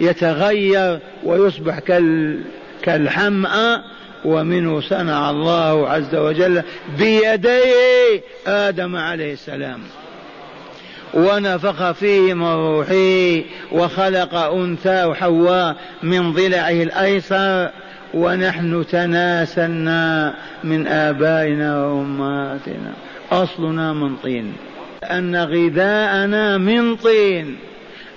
يتغير 0.00 0.98
ويصبح 1.24 1.78
كالحمأ. 2.82 3.82
ومنه 4.24 4.80
صنع 4.80 5.30
الله 5.30 5.88
عز 5.88 6.14
وجل 6.14 6.62
بيديه 6.98 8.22
آدم 8.46 8.96
عليه 8.96 9.32
السلام. 9.32 9.80
ونفخ 11.14 11.90
فيه 11.90 12.34
من 12.34 12.52
روحه 12.52 13.42
وخلق 13.72 14.34
أنثى 14.34 15.14
حواء 15.14 15.76
من 16.02 16.32
ضلعه 16.32 16.82
الأيسر. 16.82 17.70
ونحن 18.14 18.84
تناسلنا 18.90 20.34
من 20.64 20.86
آبائنا 20.86 21.86
وأمهاتنا. 21.86 22.92
أصلنا 23.32 23.92
من 23.92 24.16
طين. 24.16 24.52
أن 25.04 25.36
غذاءنا 25.36 26.58
من 26.58 26.96
طين. 26.96 27.56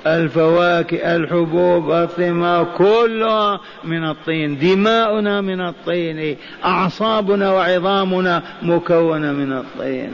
الفواكه 0.08 1.16
الحبوب 1.16 1.91
الثمار 1.91 2.68
كلها 2.78 3.60
من 3.84 4.10
الطين. 4.10 4.58
دماؤنا 4.60 5.41
من 5.41 5.62
الطين. 5.62 6.38
أعصابنا 6.66 7.52
وعظامنا 7.52 8.43
مكونة 8.62 9.32
من 9.32 9.54
الطين. 9.54 10.12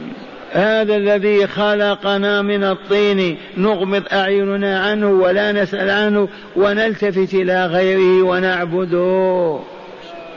هذا 0.52 0.96
الذي 0.96 1.46
خلقنا 1.46 2.42
من 2.42 2.64
الطين. 2.64 3.36
نغمض 3.56 4.02
أعيننا 4.12 4.80
عنه 4.80 5.10
ولا 5.10 5.52
نسأل 5.52 5.90
عنه 5.90 6.28
ونلتفت 6.56 7.34
إلى 7.34 7.66
غيره 7.66 8.22
ونعبده 8.22 9.58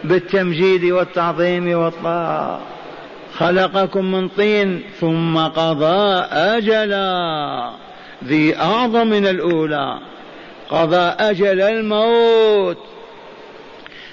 بالتمجيد 0.03 0.83
والتعظيم 0.83 1.77
والطاعة. 1.77 2.59
خلقكم 3.37 4.11
من 4.11 4.27
طين 4.27 4.81
ثم 4.99 5.37
قضى 5.37 6.23
أجلا. 6.31 7.90
ذي 8.25 8.57
أعظم 8.57 9.07
من 9.07 9.27
الأولى. 9.27 9.99
قضى 10.69 11.15
أجل 11.19 11.61
الموت. 11.61 12.77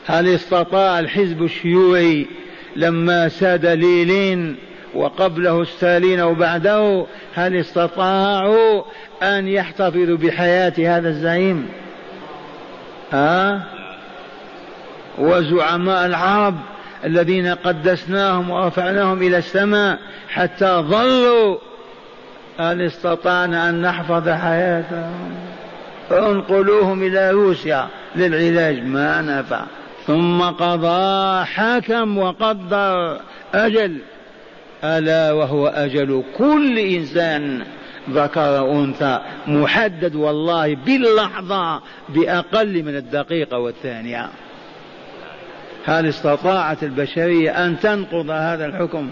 هل 0.06 0.28
استطاع 0.28 0.98
الحزب 0.98 1.42
الشيوعي 1.42 2.26
لما 2.76 3.28
ساد 3.28 3.66
ليلين 3.66 4.56
وقبله 4.94 5.62
السالين 5.62 6.20
وبعده؟ 6.20 7.06
هل 7.34 7.56
استطاعوا 7.56 8.82
أن 9.22 9.48
يحتفظوا 9.48 10.16
بحياة 10.16 10.72
هذا 10.78 11.08
الزعيم؟ 11.08 11.68
ها؟ 13.12 13.62
وزعماء 15.18 16.06
العرب 16.06 16.54
الذين 17.04 17.46
قدسناهم 17.46 18.50
ورفعناهم 18.50 19.22
إلى 19.22 19.38
السماء 19.38 19.98
حتى 20.28 20.84
ظلوا 20.88 21.58
هل 22.58 22.82
استطعنا 22.82 23.68
أن 23.68 23.82
نحفظ 23.82 24.28
حياتهم. 24.28 25.34
فانقلوهم 26.10 27.02
إلى 27.02 27.30
روسيا 27.30 27.86
للعلاج 28.16 28.84
ما 28.84 29.22
نفع. 29.22 29.60
ثم 30.06 30.42
قضى 30.42 31.44
حكم 31.44 32.18
وقدر 32.18 33.20
أجل. 33.54 33.98
ألا 34.84 35.32
وهو 35.32 35.66
أجل 35.66 36.22
كل 36.38 36.78
إنسان 36.78 37.62
ذكر 38.10 38.72
أنثى. 38.72 39.20
محدد 39.46 40.14
والله 40.14 40.74
باللحظة 40.74 41.80
بأقل 42.08 42.82
من 42.82 42.96
الدقيقة 42.96 43.58
والثانية. 43.58 44.28
هل 45.86 46.06
استطاعت 46.06 46.82
البشرية 46.82 47.66
أن 47.66 47.80
تنقض 47.80 48.30
هذا 48.30 48.66
الحكم؟ 48.66 49.10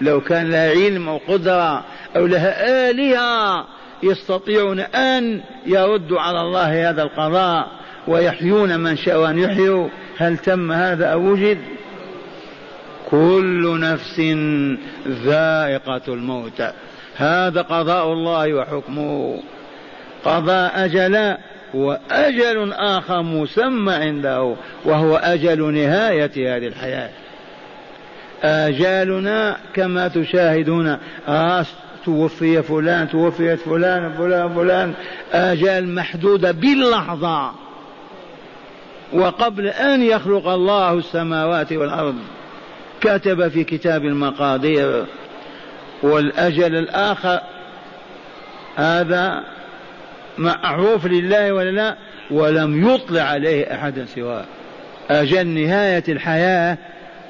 لو 0.00 0.20
كان 0.20 0.50
لها 0.50 0.70
علم 0.70 1.08
أو 1.08 1.20
قدرة 1.28 1.84
أو 2.16 2.26
لها 2.26 2.90
آلهة 2.90 3.66
يستطيعون 4.02 4.80
أن 4.80 5.40
يردوا 5.66 6.20
على 6.20 6.40
الله 6.40 6.90
هذا 6.90 7.02
القضاء 7.02 7.68
ويحيون 8.08 8.80
من 8.80 8.96
شاء 8.96 9.30
أن 9.30 9.38
يحيوا. 9.38 9.88
هل 10.18 10.38
تم 10.38 10.72
هذا 10.72 11.06
أو 11.06 11.20
وجد؟ 11.20 11.58
كل 13.10 13.80
نفس 13.80 14.20
ذائقة 15.08 16.02
الموت. 16.08 16.62
هذا 17.16 17.62
قضاء 17.62 18.12
الله 18.12 18.54
وحكمه. 18.54 19.42
قضاء 20.24 20.84
أجلا 20.84 21.38
وأجل 21.74 22.72
آخر 22.72 23.22
مسمى 23.22 23.92
عنده 23.92 24.54
وهو 24.84 25.16
أجل 25.16 25.74
نهاية 25.74 26.56
هذه 26.56 26.66
الحياة. 26.66 27.10
آجالنا 28.42 29.56
كما 29.74 30.08
تشاهدون 30.08 30.98
توفي 32.04 32.62
فلان 32.62 33.08
توفيت 33.08 33.60
فلان 33.60 34.12
فلان 34.12 34.54
فلان. 34.54 34.94
آجال 35.32 35.94
محدودة 35.94 36.50
باللحظة. 36.50 37.50
وقبل 39.12 39.66
أن 39.68 40.02
يخلق 40.02 40.48
الله 40.48 40.92
السماوات 40.92 41.72
والأرض 41.72 42.16
كتب 43.00 43.48
في 43.48 43.64
كتاب 43.64 44.04
المقادير 44.04 45.04
والأجل 46.02 46.76
الآخر 46.76 47.40
هذا 48.76 49.44
معروف 50.38 51.06
لله 51.06 51.52
ولا 51.52 51.70
لا؟ 51.70 51.96
ولم 52.30 52.88
يطلع 52.88 53.22
عليه 53.22 53.74
أحدا 53.74 54.06
سواه. 54.06 54.44
أجل 55.10 55.46
نهاية 55.46 56.04
الحياة 56.08 56.78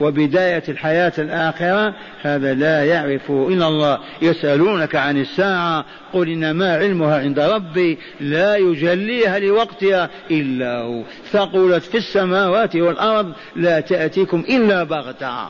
وبداية 0.01 0.63
الحياة 0.69 1.13
الآخرة 1.19 1.95
هذا 2.23 2.55
لا 2.55 2.85
يعرفه 2.85 3.49
إلا 3.49 3.69
الله. 3.69 3.99
يسألونك 4.23 4.97
عن 4.97 5.21
الساعة 5.21 5.85
قل 6.13 6.29
إنما 6.29 6.77
علمها 6.77 7.19
عند 7.19 7.41
ربي 7.41 7.99
لا 8.21 8.57
يجليها 8.57 9.39
لوقتها 9.39 10.11
إلا 10.31 10.79
هو. 10.79 11.03
ثقلت 11.31 11.83
في 11.83 11.99
السماوات 11.99 12.77
والأرض 12.77 13.33
لا 13.57 13.81
تأتيكم 13.81 14.45
إلا 14.49 14.85
بغتة. 14.85 15.49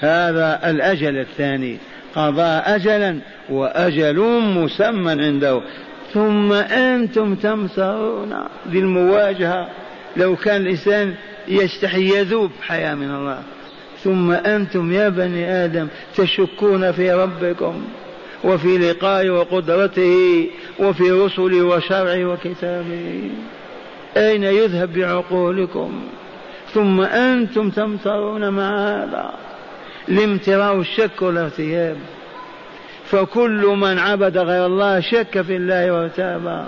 هذا 0.00 0.70
الأجل 0.70 1.18
الثاني. 1.18 1.78
قضى 2.14 2.42
أجلا 2.42 3.18
وأجل 3.50 4.20
مسمى 4.40 5.10
عنده. 5.10 5.62
ثم 6.14 6.52
أنتم 6.52 7.34
تمسرون 7.34 8.34
بالمواجهة. 8.66 9.68
لو 10.16 10.36
كان 10.36 10.60
الإنسان 10.60 11.14
يستحي 11.48 12.18
يذوب 12.18 12.50
حياة 12.62 12.94
من 12.94 13.10
الله. 13.10 13.42
ثم 14.04 14.30
أنتم 14.30 14.92
يا 14.92 15.08
بني 15.08 15.64
آدم 15.64 15.88
تشكون 16.16 16.92
في 16.92 17.12
ربكم 17.12 17.84
وفي 18.44 18.78
لقائه 18.78 19.30
وقدرته 19.30 20.46
وفي 20.78 21.10
رسله 21.10 21.62
وشرعه 21.62 22.24
وكتابه. 22.24 23.30
أين 24.16 24.44
يذهب 24.44 24.92
بعقولكم؟ 24.92 26.02
ثم 26.74 27.00
أنتم 27.00 27.70
تمترون 27.70 28.48
مع 28.48 28.78
هذا 28.78 29.34
الامتراء 30.08 30.80
الشك 30.80 31.22
والارتياب 31.22 31.96
فكل 33.04 33.66
من 33.66 33.98
عبد 33.98 34.38
غير 34.38 34.66
الله 34.66 35.00
شك 35.00 35.40
في 35.42 35.56
الله 35.56 35.92
وارتاب. 35.92 36.66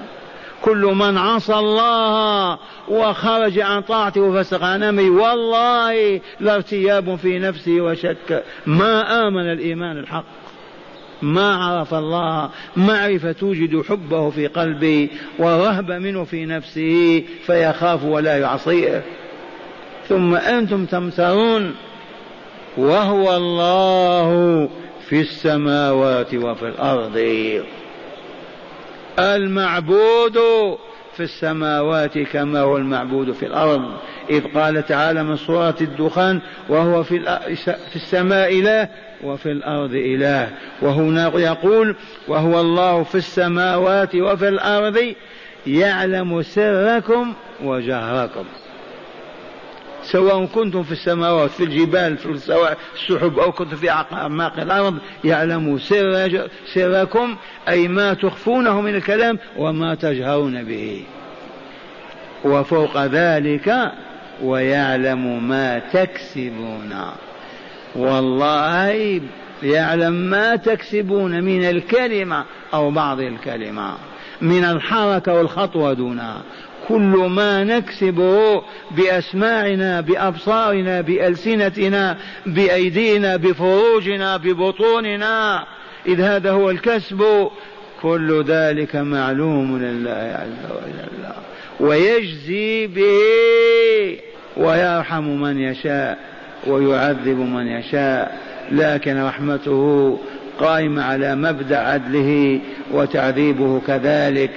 كل 0.63 0.95
من 0.95 1.19
عصى 1.19 1.55
الله 1.55 2.59
وخرج 2.89 3.59
عن 3.59 3.81
طاعته 3.83 4.21
وفسق 4.21 4.65
عن 4.65 4.83
أمره 4.83 5.11
والله 5.11 6.21
لارتياب 6.41 7.17
في 7.17 7.39
نفسه 7.39 7.81
وشك. 7.81 8.45
ما 8.67 9.29
آمن 9.29 9.53
الإيمان 9.53 9.99
الحق. 9.99 10.25
ما 11.23 11.55
عرف 11.57 11.95
الله. 11.95 12.51
معرفة 12.77 13.33
توجد 13.33 13.83
حبه 13.83 14.31
في 14.31 14.47
قلبه 14.47 15.09
ورهبة 15.39 15.99
منه 15.99 16.25
في 16.25 16.47
نفسه 16.47 17.25
فيخاف 17.47 18.05
ولا 18.05 18.39
يعصيه. 18.39 19.03
ثم 20.09 20.35
أنتم 20.35 20.85
تمترون. 20.87 21.75
وهو 22.77 23.37
الله 23.37 24.69
في 25.09 25.21
السماوات 25.21 26.35
وفي 26.35 26.69
الأرض. 26.69 27.19
المعبود 29.19 30.39
في 31.17 31.23
السماوات 31.23 32.19
كما 32.19 32.61
هو 32.61 32.77
المعبود 32.77 33.33
في 33.33 33.47
الأرض. 33.47 33.83
إذ 34.31 34.45
قال 34.55 34.87
تعالى 34.87 35.23
من 35.23 35.37
سورة 35.37 35.77
الدخان 35.81 36.41
وهو 36.69 37.03
في, 37.03 37.21
في 37.91 37.97
السماء 37.97 38.61
إله 38.61 38.89
وفي 39.25 39.53
الأرض 39.53 39.95
إله. 39.95 40.51
وهنا 40.83 41.33
يقول 41.35 41.97
وهو 42.29 42.61
الله 42.61 43.03
في 43.03 43.15
السماوات 43.15 44.15
وفي 44.15 44.49
الأرض 44.49 45.15
يعلم 45.67 46.43
سركم 46.43 47.35
وجهركم. 47.65 48.45
سواء 50.13 50.47
كنتم 50.47 50.83
في 50.83 50.93
السماوات 50.93 51.51
في 51.51 51.65
الجبال 51.65 52.19
في 52.19 52.27
السحب 52.27 53.39
أو 53.39 53.53
كنتم 53.53 53.77
في 53.77 53.91
أعماق 53.91 54.61
الأرض 54.61 54.99
يعلم 55.25 55.79
سر 55.79 56.49
سركم 56.75 57.37
أي 57.69 57.89
ما 57.89 58.15
تخفونه 58.15 58.81
من 58.81 58.95
الكلام 58.95 59.39
وما 59.57 59.95
تجهرون 59.95 60.65
به. 60.65 61.05
وفوق 62.45 63.05
ذلك 63.05 63.93
ويعلم 64.43 65.49
ما 65.49 65.79
تكسبون. 65.79 66.95
والله 67.97 69.21
يعلم 69.63 70.13
ما 70.13 70.57
تكسبون 70.57 71.45
من 71.45 71.65
الكلمة 71.65 72.45
أو 72.75 72.91
بعض 72.91 73.21
الكلمة 73.21 73.95
من 74.41 74.65
الحركة 74.65 75.35
والخطوة 75.35 75.93
دونها 75.93 76.43
كل 76.89 77.29
ما 77.31 77.65
نكسبه 77.65 78.63
بأسماعنا 78.91 80.01
بأبصارنا 80.01 81.01
بألسنتنا 81.01 82.17
بأيدينا 82.47 83.37
بفروجنا 83.37 84.37
ببطوننا. 84.37 85.65
إذ 86.07 86.21
هذا 86.21 86.51
هو 86.51 86.71
الكسب. 86.71 87.49
كل 88.03 88.45
ذلك 88.45 88.97
معلوم 88.97 89.79
لله 89.79 90.37
عز 90.41 90.71
وجل. 90.71 91.33
ويجزي 91.81 92.87
به 92.87 94.19
ويرحم 94.57 95.25
من 95.25 95.61
يشاء 95.61 96.19
ويعذب 96.67 97.39
من 97.39 97.67
يشاء. 97.67 98.39
لكن 98.73 99.23
رحمته 99.23 100.19
قائمة 100.61 101.03
على 101.03 101.35
مبدأ 101.35 101.79
عدله 101.79 102.61
وتعذيبه 102.93 103.81
كذلك. 103.87 104.51